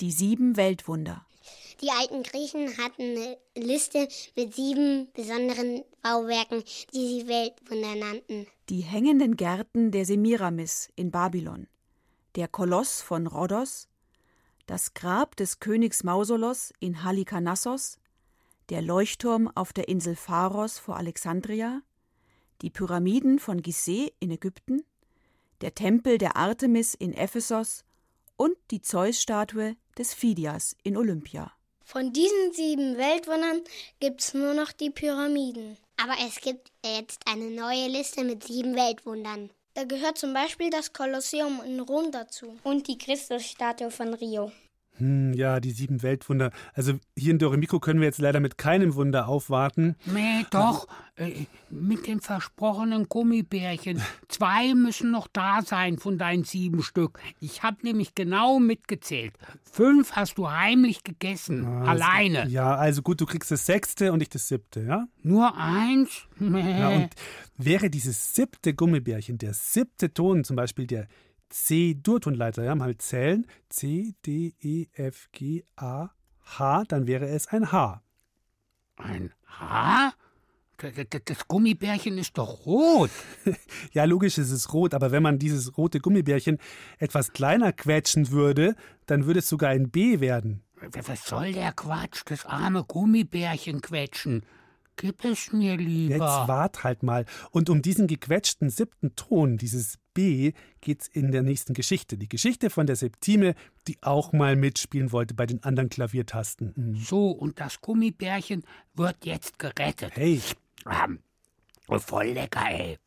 Die 0.00 0.10
sieben 0.10 0.56
Weltwunder. 0.56 1.24
Die 1.80 1.90
alten 1.90 2.24
Griechen 2.24 2.76
hatten 2.78 3.16
eine 3.16 3.38
Liste 3.54 4.08
mit 4.34 4.52
sieben 4.52 5.12
besonderen 5.12 5.84
Bauwerken, 6.02 6.64
die 6.92 7.20
sie 7.20 7.28
Weltwunder 7.28 7.94
nannten. 7.94 8.48
Die 8.70 8.80
hängenden 8.80 9.36
Gärten 9.36 9.92
der 9.92 10.04
Semiramis 10.04 10.88
in 10.96 11.12
Babylon, 11.12 11.68
der 12.34 12.48
Koloss 12.48 13.02
von 13.02 13.28
Rhodos, 13.28 13.86
das 14.66 14.94
Grab 14.94 15.36
des 15.36 15.60
Königs 15.60 16.02
Mausolos 16.02 16.72
in 16.80 17.04
Halikarnassos, 17.04 17.98
der 18.72 18.80
Leuchtturm 18.80 19.50
auf 19.54 19.74
der 19.74 19.88
Insel 19.88 20.16
Pharos 20.16 20.78
vor 20.78 20.96
Alexandria, 20.96 21.82
die 22.62 22.70
Pyramiden 22.70 23.38
von 23.38 23.60
Gizeh 23.60 24.14
in 24.18 24.30
Ägypten, 24.30 24.82
der 25.60 25.74
Tempel 25.74 26.16
der 26.16 26.38
Artemis 26.38 26.94
in 26.94 27.12
Ephesos 27.12 27.84
und 28.38 28.56
die 28.70 28.80
Zeus-Statue 28.80 29.76
des 29.98 30.14
Phidias 30.14 30.74
in 30.84 30.96
Olympia. 30.96 31.52
Von 31.84 32.14
diesen 32.14 32.54
sieben 32.54 32.96
Weltwundern 32.96 33.60
gibt's 34.00 34.32
nur 34.32 34.54
noch 34.54 34.72
die 34.72 34.88
Pyramiden. 34.88 35.76
Aber 36.02 36.14
es 36.26 36.40
gibt 36.40 36.72
jetzt 36.82 37.20
eine 37.26 37.50
neue 37.50 37.88
Liste 37.88 38.24
mit 38.24 38.42
sieben 38.42 38.74
Weltwundern. 38.74 39.50
Da 39.74 39.84
gehört 39.84 40.16
zum 40.16 40.32
Beispiel 40.32 40.70
das 40.70 40.94
Kolosseum 40.94 41.60
in 41.66 41.78
Rom 41.80 42.10
dazu. 42.10 42.56
Und 42.62 42.88
die 42.88 42.96
Christusstatue 42.96 43.90
von 43.90 44.14
Rio. 44.14 44.50
Hm, 44.98 45.32
ja, 45.32 45.58
die 45.58 45.70
sieben 45.70 46.02
Weltwunder. 46.02 46.50
Also 46.74 46.94
hier 47.16 47.32
in 47.32 47.38
Doremiko 47.38 47.80
können 47.80 48.00
wir 48.00 48.06
jetzt 48.06 48.20
leider 48.20 48.40
mit 48.40 48.58
keinem 48.58 48.94
Wunder 48.94 49.26
aufwarten. 49.26 49.96
Nee, 50.04 50.44
doch. 50.50 50.86
Äh, 51.16 51.46
mit 51.70 52.06
dem 52.06 52.20
versprochenen 52.20 53.08
Gummibärchen. 53.08 54.02
Zwei 54.28 54.74
müssen 54.74 55.10
noch 55.10 55.28
da 55.32 55.62
sein 55.62 55.98
von 55.98 56.18
deinen 56.18 56.44
sieben 56.44 56.82
Stück. 56.82 57.20
Ich 57.40 57.62
habe 57.62 57.78
nämlich 57.82 58.14
genau 58.14 58.58
mitgezählt. 58.58 59.32
Fünf 59.70 60.12
hast 60.12 60.36
du 60.36 60.50
heimlich 60.50 61.04
gegessen. 61.04 61.64
Ah, 61.64 61.84
alleine. 61.84 62.48
Ja, 62.48 62.74
also 62.74 63.02
gut, 63.02 63.20
du 63.20 63.26
kriegst 63.26 63.50
das 63.50 63.64
sechste 63.64 64.12
und 64.12 64.22
ich 64.22 64.28
das 64.28 64.48
siebte, 64.48 64.82
ja? 64.82 65.06
Nur 65.22 65.56
eins? 65.56 66.26
Nee. 66.38 66.80
Ja, 66.80 66.88
und 66.90 67.10
wäre 67.56 67.88
dieses 67.88 68.34
siebte 68.34 68.74
Gummibärchen, 68.74 69.38
der 69.38 69.54
siebte 69.54 70.12
Ton, 70.12 70.44
zum 70.44 70.56
Beispiel 70.56 70.86
der 70.86 71.08
C-Durtonleiter, 71.52 72.64
ja, 72.64 72.74
mal 72.74 72.96
zählen, 72.96 73.46
C, 73.68 74.14
D, 74.24 74.54
E, 74.60 74.86
F, 74.94 75.28
G, 75.32 75.64
A, 75.76 76.10
H, 76.58 76.84
dann 76.88 77.06
wäre 77.06 77.28
es 77.28 77.46
ein 77.48 77.70
H. 77.70 78.02
Ein 78.96 79.32
H? 79.46 80.12
Das 81.26 81.46
Gummibärchen 81.46 82.18
ist 82.18 82.36
doch 82.36 82.66
rot. 82.66 83.10
Ja, 83.92 84.04
logisch 84.04 84.38
ist 84.38 84.50
es 84.50 84.72
rot, 84.72 84.94
aber 84.94 85.12
wenn 85.12 85.22
man 85.22 85.38
dieses 85.38 85.76
rote 85.76 86.00
Gummibärchen 86.00 86.58
etwas 86.98 87.32
kleiner 87.32 87.72
quetschen 87.72 88.30
würde, 88.30 88.74
dann 89.06 89.26
würde 89.26 89.40
es 89.40 89.48
sogar 89.48 89.70
ein 89.70 89.90
B 89.90 90.20
werden. 90.20 90.62
Was 91.06 91.26
soll 91.26 91.52
der 91.52 91.72
Quatsch? 91.72 92.22
Das 92.24 92.46
arme 92.46 92.82
Gummibärchen 92.82 93.80
quetschen. 93.80 94.44
Gib 94.96 95.24
es 95.24 95.52
mir 95.52 95.76
lieber. 95.76 96.14
Jetzt 96.14 96.48
wart 96.48 96.82
halt 96.82 97.02
mal. 97.02 97.26
Und 97.50 97.70
um 97.70 97.82
diesen 97.82 98.06
gequetschten 98.06 98.70
siebten 98.70 99.14
Ton, 99.14 99.58
dieses 99.58 99.98
B, 100.14 100.52
geht's 100.80 101.08
in 101.08 101.32
der 101.32 101.42
nächsten 101.42 101.74
Geschichte. 101.74 102.16
Die 102.16 102.28
Geschichte 102.28 102.70
von 102.70 102.86
der 102.86 102.96
Septime, 102.96 103.54
die 103.88 103.98
auch 104.02 104.32
mal 104.32 104.56
mitspielen 104.56 105.12
wollte 105.12 105.34
bei 105.34 105.46
den 105.46 105.62
anderen 105.62 105.88
Klaviertasten. 105.88 106.72
Mhm. 106.76 106.96
So, 106.96 107.30
und 107.30 107.60
das 107.60 107.80
Gummibärchen 107.80 108.64
wird 108.94 109.24
jetzt 109.24 109.58
gerettet. 109.58 110.12
Hey. 110.14 110.40
Ähm, 110.90 111.20
voll 111.88 112.26
lecker, 112.26 112.64
ey. 112.68 112.98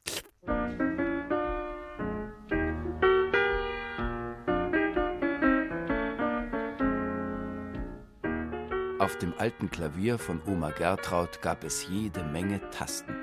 Auf 8.97 9.17
dem 9.17 9.33
alten 9.37 9.69
Klavier 9.69 10.17
von 10.17 10.41
Oma 10.47 10.71
Gertraud 10.71 11.41
gab 11.41 11.63
es 11.63 11.87
jede 11.87 12.23
Menge 12.23 12.61
Tasten. 12.71 13.15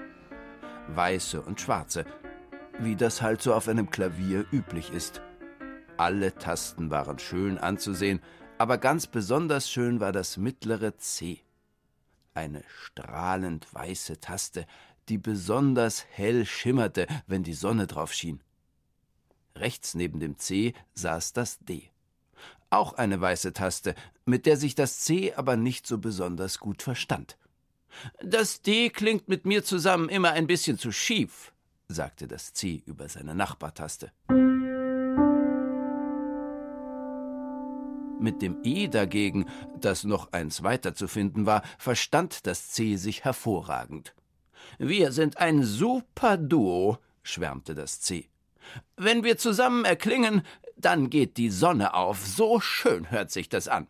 Weiße 0.89 1.43
und 1.43 1.61
schwarze, 1.61 2.05
wie 2.85 2.97
das 2.97 3.23
halt 3.23 3.43
so 3.43 3.55
auf 3.55 3.69
einem 3.69 3.91
Klavier 3.91 4.45
üblich 4.53 4.91
ist. 4.91 5.21
Alle 5.97 6.35
Tasten 6.35 6.91
waren 6.91 7.19
schön 7.19 7.59
anzusehen, 7.59 8.21
aber 8.59 8.79
ganz 8.79 9.07
besonders 9.07 9.71
schön 9.71 10.01
war 10.01 10.13
das 10.13 10.37
mittlere 10.37 10.97
C. 10.97 11.41
Eine 12.35 12.63
strahlend 12.67 13.73
weiße 13.73 14.21
Taste, 14.21 14.67
die 15.09 15.19
besonders 15.19 16.05
hell 16.11 16.47
schimmerte, 16.47 17.07
wenn 17.27 17.43
die 17.43 17.55
Sonne 17.55 17.87
drauf 17.87 18.13
schien. 18.13 18.41
Rechts 19.57 19.95
neben 19.95 20.21
dem 20.21 20.39
C 20.39 20.75
saß 20.95 21.33
das 21.35 21.59
D. 21.61 21.91
Auch 22.71 22.95
eine 22.95 23.21
weiße 23.21 23.53
Taste, 23.53 23.95
mit 24.25 24.47
der 24.47 24.57
sich 24.57 24.75
das 24.75 25.01
C 25.01 25.35
aber 25.35 25.57
nicht 25.57 25.87
so 25.87 25.99
besonders 25.99 26.59
gut 26.59 26.83
verstand. 26.83 27.37
Das 28.23 28.63
D 28.63 28.89
klingt 28.89 29.29
mit 29.29 29.45
mir 29.45 29.63
zusammen 29.63 30.09
immer 30.09 30.33
ein 30.33 30.47
bisschen 30.47 30.79
zu 30.79 30.91
schief, 30.91 31.53
sagte 31.93 32.27
das 32.27 32.53
C 32.53 32.83
über 32.87 33.09
seine 33.09 33.35
Nachbartaste. 33.35 34.13
Mit 38.21 38.41
dem 38.41 38.59
E 38.63 38.87
dagegen, 38.89 39.47
das 39.81 40.05
noch 40.05 40.33
eins 40.33 40.63
weiter 40.63 40.95
zu 40.95 41.09
finden 41.09 41.45
war, 41.45 41.63
verstand 41.79 42.47
das 42.47 42.71
C 42.71 42.97
sich 42.97 43.25
hervorragend. 43.25 44.15
Wir 44.79 45.11
sind 45.13 45.39
ein 45.39 45.65
super 45.65 46.37
Duo, 46.37 46.99
schwärmte 47.23 47.75
das 47.75 48.01
C. 48.01 48.29
Wenn 48.97 49.25
wir 49.25 49.39
zusammen 49.39 49.85
erklingen, 49.85 50.43
dann 50.77 51.11
geht 51.11 51.37
die 51.37 51.51
Sonne 51.51 51.95
auf. 51.95 52.25
So 52.25 52.61
schön 52.61 53.11
hört 53.11 53.31
sich 53.31 53.49
das 53.49 53.69
an. 53.69 53.89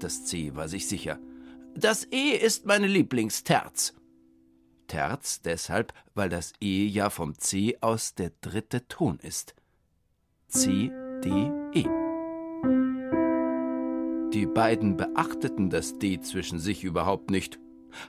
Das 0.00 0.24
C 0.24 0.54
war 0.56 0.68
sich 0.68 0.88
sicher. 0.88 1.18
Das 1.74 2.06
E 2.12 2.30
ist 2.30 2.66
meine 2.66 2.86
Lieblingsterz. 2.86 3.94
Terz 4.88 5.40
deshalb, 5.40 5.94
weil 6.14 6.28
das 6.28 6.52
E 6.60 6.86
ja 6.86 7.08
vom 7.08 7.38
C 7.38 7.78
aus 7.80 8.14
der 8.14 8.30
dritte 8.40 8.86
Ton 8.88 9.18
ist. 9.22 9.54
C, 10.48 10.90
D, 11.24 11.50
E. 11.72 11.84
Die 14.32 14.46
beiden 14.46 14.96
beachteten 14.96 15.70
das 15.70 15.98
D 15.98 16.20
zwischen 16.20 16.58
sich 16.58 16.84
überhaupt 16.84 17.30
nicht. 17.30 17.58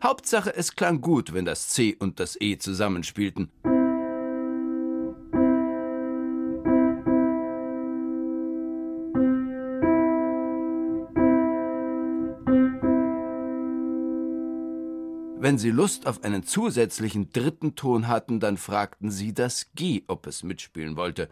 Hauptsache, 0.03 0.53
es 0.55 0.75
klang 0.75 1.01
gut, 1.01 1.33
wenn 1.33 1.45
das 1.45 1.69
C 1.69 1.95
und 1.97 2.19
das 2.19 2.39
E 2.39 2.57
zusammenspielten. 2.57 3.49
Wenn 15.43 15.57
sie 15.57 15.71
Lust 15.71 16.07
auf 16.07 16.23
einen 16.23 16.43
zusätzlichen 16.43 17.33
dritten 17.33 17.75
Ton 17.75 18.07
hatten, 18.07 18.39
dann 18.39 18.55
fragten 18.55 19.11
sie 19.11 19.33
das 19.33 19.73
G, 19.75 20.03
ob 20.07 20.25
es 20.25 20.41
mitspielen 20.41 20.95
wollte. 20.95 21.27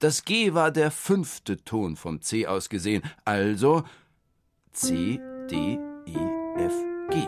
Das 0.00 0.26
G 0.26 0.52
war 0.52 0.70
der 0.70 0.90
fünfte 0.90 1.56
Ton 1.64 1.96
vom 1.96 2.20
C 2.20 2.46
aus 2.46 2.68
gesehen, 2.68 3.02
also 3.24 3.84
C, 4.72 5.18
D, 5.50 5.78
E, 6.04 6.58
F, 6.58 6.74
G. 7.08 7.26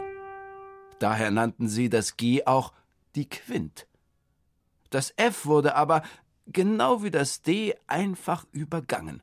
Daher 0.98 1.30
nannten 1.30 1.70
sie 1.70 1.88
das 1.88 2.18
G 2.18 2.44
auch 2.44 2.74
die 3.14 3.26
Quint. 3.26 3.86
Das 4.90 5.14
F 5.16 5.46
wurde 5.46 5.74
aber, 5.74 6.02
genau 6.48 7.02
wie 7.02 7.10
das 7.10 7.40
D, 7.40 7.74
einfach 7.86 8.44
übergangen. 8.52 9.22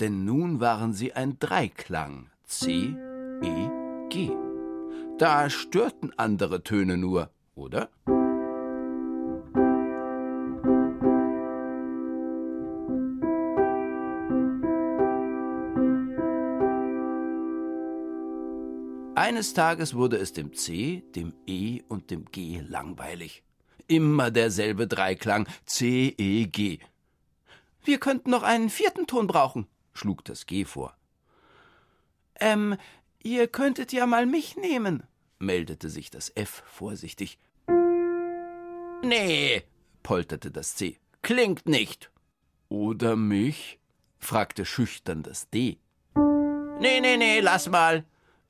Denn 0.00 0.24
nun 0.24 0.60
waren 0.60 0.94
sie 0.94 1.12
ein 1.12 1.38
Dreiklang 1.38 2.30
C, 2.46 2.96
E, 3.42 3.68
G. 4.08 4.30
Da 5.18 5.50
störten 5.50 6.12
andere 6.16 6.62
Töne 6.62 6.96
nur, 6.96 7.30
oder? 7.54 7.90
Eines 19.14 19.54
Tages 19.54 19.94
wurde 19.94 20.16
es 20.16 20.32
dem 20.32 20.52
C, 20.54 21.04
dem 21.14 21.32
E 21.46 21.82
und 21.88 22.10
dem 22.10 22.24
G 22.24 22.60
langweilig. 22.66 23.44
Immer 23.86 24.30
derselbe 24.30 24.88
Dreiklang 24.88 25.46
C, 25.64 26.14
E, 26.18 26.46
G. 26.46 26.80
Wir 27.84 27.98
könnten 27.98 28.30
noch 28.30 28.42
einen 28.42 28.70
vierten 28.70 29.06
Ton 29.06 29.26
brauchen, 29.26 29.66
schlug 29.92 30.24
das 30.24 30.46
G 30.46 30.64
vor. 30.64 30.96
Ähm, 32.40 32.76
ihr 33.22 33.48
könntet 33.48 33.92
ja 33.92 34.06
mal 34.06 34.26
mich 34.26 34.56
nehmen, 34.56 35.02
meldete 35.38 35.88
sich 35.88 36.10
das 36.10 36.32
F 36.34 36.62
vorsichtig. 36.66 37.38
Nee, 39.04 39.62
polterte 40.02 40.50
das 40.50 40.76
C. 40.76 40.98
Klingt 41.22 41.66
nicht. 41.66 42.10
Oder 42.68 43.16
mich? 43.16 43.78
fragte 44.18 44.64
schüchtern 44.64 45.22
das 45.22 45.50
D. 45.50 45.78
Nee, 46.80 47.00
nee, 47.00 47.16
nee, 47.16 47.40
lass 47.40 47.68
mal. 47.68 48.04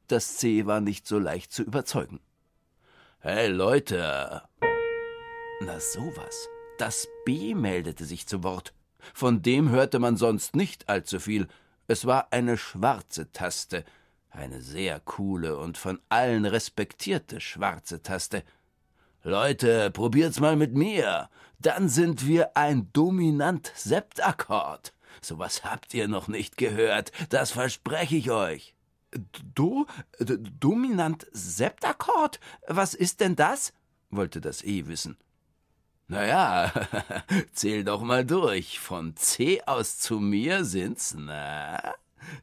Das 0.08 0.36
C 0.36 0.66
war 0.66 0.80
nicht 0.80 1.06
so 1.06 1.18
leicht 1.18 1.52
zu 1.52 1.62
überzeugen. 1.62 2.20
Hey 3.20 3.48
Leute. 3.48 4.42
Na 5.60 5.80
sowas. 5.80 6.48
Das 6.78 7.08
B 7.24 7.54
meldete 7.54 8.04
sich 8.04 8.26
zu 8.26 8.42
Wort. 8.42 8.74
Von 9.14 9.42
dem 9.42 9.70
hörte 9.70 9.98
man 9.98 10.16
sonst 10.16 10.56
nicht 10.56 10.88
allzu 10.88 11.20
viel. 11.20 11.48
Es 11.86 12.06
war 12.06 12.32
eine 12.32 12.56
schwarze 12.56 13.30
Taste, 13.32 13.84
eine 14.32 14.62
sehr 14.62 15.00
coole 15.00 15.58
und 15.58 15.78
von 15.78 16.00
allen 16.08 16.46
respektierte 16.46 17.40
schwarze 17.40 18.02
Taste. 18.02 18.42
Leute, 19.22 19.90
probiert's 19.90 20.40
mal 20.40 20.56
mit 20.56 20.74
mir. 20.74 21.28
Dann 21.58 21.88
sind 21.88 22.26
wir 22.26 22.56
ein 22.56 22.90
Dominant-Septakkord. 22.92 24.92
Sowas 25.20 25.64
habt 25.64 25.94
ihr 25.94 26.08
noch 26.08 26.28
nicht 26.28 26.56
gehört, 26.56 27.12
das 27.28 27.52
verspreche 27.52 28.16
ich 28.16 28.30
euch. 28.30 28.74
Do, 29.54 29.86
dominant 30.58 31.26
Septakkord? 31.32 32.40
Was 32.66 32.94
ist 32.94 33.20
denn 33.20 33.36
das? 33.36 33.72
wollte 34.10 34.40
das 34.40 34.62
E 34.62 34.86
wissen. 34.86 35.16
Naja, 36.08 36.72
zähl 37.52 37.84
doch 37.84 38.02
mal 38.02 38.24
durch. 38.24 38.78
Von 38.78 39.16
C 39.16 39.62
aus 39.64 39.98
zu 39.98 40.18
mir 40.18 40.64
sind's, 40.64 41.14
na? 41.16 41.94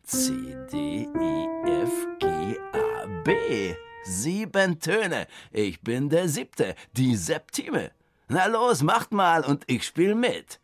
C, 0.04 0.32
D, 0.72 1.08
E, 1.08 1.84
F, 1.84 2.08
G, 2.20 2.28
A, 2.74 3.06
B. 3.24 3.76
Sieben 4.04 4.80
Töne. 4.80 5.28
Ich 5.52 5.82
bin 5.82 6.10
der 6.10 6.30
siebte, 6.30 6.76
die 6.94 7.16
Septime. 7.16 7.92
Na 8.28 8.46
los, 8.48 8.82
macht 8.84 9.12
mal 9.12 9.44
und 9.44 9.64
ich 9.68 9.86
spiel 9.86 10.16
mit. 10.16 10.60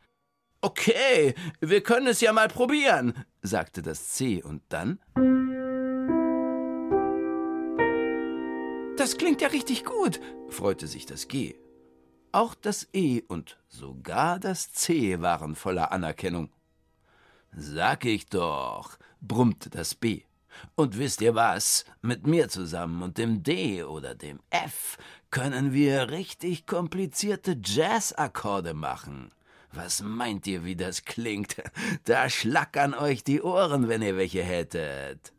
Okay, 0.61 1.35
wir 1.59 1.81
können 1.81 2.07
es 2.07 2.21
ja 2.21 2.33
mal 2.33 2.47
probieren, 2.47 3.13
sagte 3.41 3.81
das 3.81 4.09
C 4.09 4.41
und 4.41 4.63
dann. 4.69 4.99
Das 8.97 9.17
klingt 9.17 9.41
ja 9.41 9.49
richtig 9.49 9.85
gut, 9.85 10.19
freute 10.49 10.87
sich 10.87 11.05
das 11.05 11.27
G. 11.27 11.55
Auch 12.31 12.55
das 12.55 12.87
E 12.93 13.21
und 13.27 13.59
sogar 13.67 14.39
das 14.39 14.73
C 14.73 15.21
waren 15.21 15.55
voller 15.55 15.91
Anerkennung. 15.91 16.49
Sag 17.57 18.03
ich 18.03 18.25
doch, 18.27 18.97
brummte 19.21 19.69
das 19.69 19.95
B. 19.95 20.23
Und 20.75 20.97
wisst 20.97 21.21
ihr 21.21 21.35
was? 21.35 21.85
Mit 22.01 22.27
mir 22.27 22.49
zusammen 22.49 23.01
und 23.01 23.17
dem 23.17 23.43
D 23.43 23.83
oder 23.83 24.13
dem 24.13 24.41
F 24.49 24.97
können 25.31 25.71
wir 25.71 26.09
richtig 26.11 26.65
komplizierte 26.65 27.57
Jazzakkorde 27.63 28.73
machen. 28.73 29.31
Was 29.71 30.01
meint 30.01 30.47
ihr, 30.47 30.65
wie 30.65 30.75
das 30.75 31.05
klingt? 31.05 31.61
Da 32.03 32.29
schlackern 32.29 32.93
euch 32.93 33.23
die 33.23 33.41
Ohren, 33.41 33.87
wenn 33.87 34.01
ihr 34.01 34.17
welche 34.17 34.43
hättet. 34.43 35.33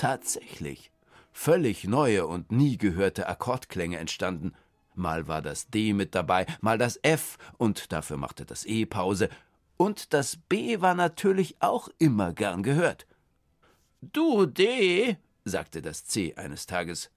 Tatsächlich, 0.00 0.90
völlig 1.30 1.84
neue 1.84 2.26
und 2.26 2.50
nie 2.50 2.78
gehörte 2.78 3.28
Akkordklänge 3.28 3.98
entstanden. 3.98 4.54
Mal 4.94 5.28
war 5.28 5.42
das 5.42 5.68
D 5.68 5.92
mit 5.92 6.14
dabei, 6.14 6.46
mal 6.62 6.78
das 6.78 6.98
F, 7.02 7.36
und 7.58 7.92
dafür 7.92 8.16
machte 8.16 8.46
das 8.46 8.64
E 8.64 8.86
Pause, 8.86 9.28
und 9.76 10.14
das 10.14 10.36
B 10.36 10.80
war 10.80 10.94
natürlich 10.94 11.56
auch 11.60 11.90
immer 11.98 12.32
gern 12.32 12.62
gehört. 12.62 13.06
Du 14.00 14.46
D, 14.46 15.18
sagte 15.44 15.82
das 15.82 16.06
C 16.06 16.34
eines 16.34 16.64
Tages, 16.64 17.10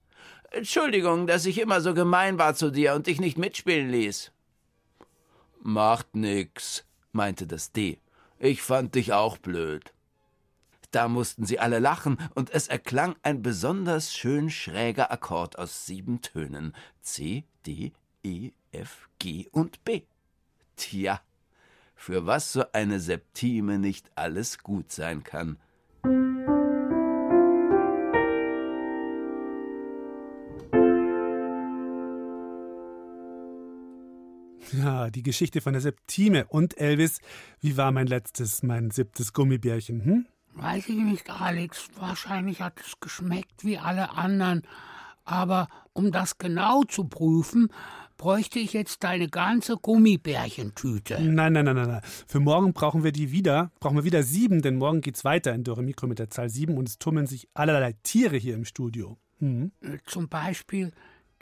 Entschuldigung, 0.50 1.26
dass 1.26 1.46
ich 1.46 1.58
immer 1.58 1.80
so 1.80 1.94
gemein 1.94 2.36
war 2.36 2.54
zu 2.54 2.70
dir 2.70 2.94
und 2.94 3.06
dich 3.06 3.18
nicht 3.18 3.38
mitspielen 3.38 3.90
ließ. 3.90 4.30
Macht 5.62 6.14
nix, 6.14 6.84
meinte 7.12 7.46
das 7.46 7.72
D. 7.72 7.98
Ich 8.38 8.60
fand 8.60 8.94
dich 8.94 9.14
auch 9.14 9.38
blöd. 9.38 9.93
Da 10.94 11.08
mussten 11.08 11.44
sie 11.44 11.58
alle 11.58 11.80
lachen, 11.80 12.18
und 12.36 12.50
es 12.50 12.68
erklang 12.68 13.16
ein 13.24 13.42
besonders 13.42 14.14
schön 14.14 14.48
schräger 14.48 15.10
Akkord 15.10 15.58
aus 15.58 15.86
sieben 15.86 16.20
Tönen 16.22 16.72
C, 17.00 17.42
D, 17.66 17.90
E, 18.22 18.52
F, 18.70 19.08
G 19.18 19.48
und 19.50 19.82
B. 19.82 20.02
Tja, 20.76 21.20
für 21.96 22.26
was 22.26 22.52
so 22.52 22.62
eine 22.72 23.00
Septime 23.00 23.80
nicht 23.80 24.08
alles 24.14 24.58
gut 24.58 24.92
sein 24.92 25.24
kann. 25.24 25.58
Ja, 34.72 35.10
die 35.10 35.24
Geschichte 35.24 35.60
von 35.60 35.72
der 35.72 35.82
Septime. 35.82 36.46
Und 36.46 36.78
Elvis, 36.78 37.18
wie 37.60 37.76
war 37.76 37.90
mein 37.90 38.06
letztes, 38.06 38.62
mein 38.62 38.92
siebtes 38.92 39.32
Gummibärchen? 39.32 40.04
Hm? 40.04 40.26
Weiß 40.54 40.88
ich 40.88 40.96
nicht, 40.96 41.30
Alex. 41.30 41.88
Wahrscheinlich 41.98 42.62
hat 42.62 42.80
es 42.80 43.00
geschmeckt 43.00 43.64
wie 43.64 43.78
alle 43.78 44.10
anderen. 44.16 44.62
Aber 45.24 45.68
um 45.92 46.12
das 46.12 46.38
genau 46.38 46.82
zu 46.84 47.04
prüfen, 47.04 47.68
bräuchte 48.16 48.58
ich 48.58 48.72
jetzt 48.72 49.02
deine 49.04 49.28
ganze 49.28 49.76
Gummibärchentüte. 49.76 51.20
Nein, 51.20 51.52
nein, 51.52 51.64
nein, 51.64 51.76
nein, 51.76 51.88
nein. 51.88 52.00
Für 52.04 52.40
morgen 52.40 52.72
brauchen 52.72 53.02
wir 53.04 53.12
die 53.12 53.32
wieder. 53.32 53.72
Brauchen 53.80 53.96
wir 53.96 54.04
wieder 54.04 54.22
sieben, 54.22 54.62
denn 54.62 54.76
morgen 54.76 55.00
geht's 55.00 55.24
weiter 55.24 55.54
in 55.54 55.64
Dore 55.64 55.82
Mikro 55.82 56.06
mit 56.06 56.18
der 56.18 56.30
Zahl 56.30 56.48
sieben 56.48 56.76
und 56.76 56.88
es 56.88 56.98
tummeln 56.98 57.26
sich 57.26 57.48
allerlei 57.54 57.94
Tiere 58.02 58.36
hier 58.36 58.54
im 58.54 58.64
Studio. 58.64 59.18
Mhm. 59.40 59.72
Zum 60.06 60.28
Beispiel 60.28 60.92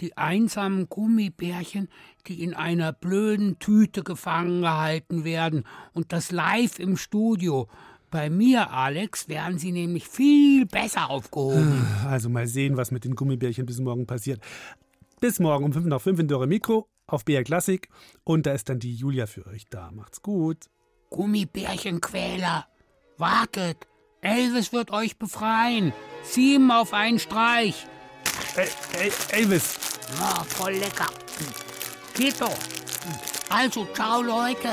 die 0.01 0.17
einsamen 0.17 0.89
Gummibärchen, 0.89 1.89
die 2.27 2.43
in 2.43 2.55
einer 2.55 2.93
blöden 2.93 3.59
Tüte 3.59 4.03
gefangen 4.03 4.63
gehalten 4.63 5.25
werden 5.25 5.65
und 5.93 6.13
das 6.13 6.33
live 6.33 6.79
im 6.79 6.97
Studio. 6.97 7.69
Bei 8.13 8.29
mir, 8.29 8.71
Alex, 8.71 9.31
wären 9.31 9.59
sie 9.59 9.73
nämlich 9.73 10.07
viel 10.07 10.67
besser 10.67 11.09
aufgehoben. 11.09 11.87
Also 12.07 12.29
mal 12.29 12.47
sehen, 12.47 12.77
was 12.77 12.91
mit 12.91 13.07
den 13.07 13.17
Gummibärchen 13.17 13.65
bis 13.65 13.81
morgen 13.81 14.07
passiert. 14.07 14.39
Bis 15.19 15.41
morgen 15.41 15.65
um 15.65 15.73
5 15.73 15.87
nach 15.87 16.01
5 16.03 16.21
in 16.21 16.29
Dore 16.29 16.47
Mikro 16.47 16.87
auf 17.07 17.25
BR 17.25 17.43
Klassik. 17.43 17.89
Und 18.23 18.45
da 18.45 18.53
ist 18.53 18.69
dann 18.69 18.81
die 18.81 18.95
Julia 18.95 19.27
für 19.27 19.47
euch 19.47 19.65
da. 19.71 19.91
Macht's 19.93 20.21
gut. 20.21 20.67
Gummibärchenquäler, 21.09 22.67
wartet. 23.17 23.89
Elvis 24.21 24.75
wird 24.75 24.91
euch 24.91 25.19
befreien. 25.19 25.95
Sieben 26.23 26.71
auf 26.71 26.93
einen 26.93 27.19
Streich. 27.19 27.87
Ey, 28.57 28.69
ey, 29.01 29.13
Elvis. 29.31 29.79
Na, 30.19 30.45
voll 30.45 30.75
lecker. 30.75 31.09
Geht 32.15 32.39
doch. 32.43 32.59
Also, 33.49 33.87
ciao, 33.95 34.21
Leute. 34.21 34.69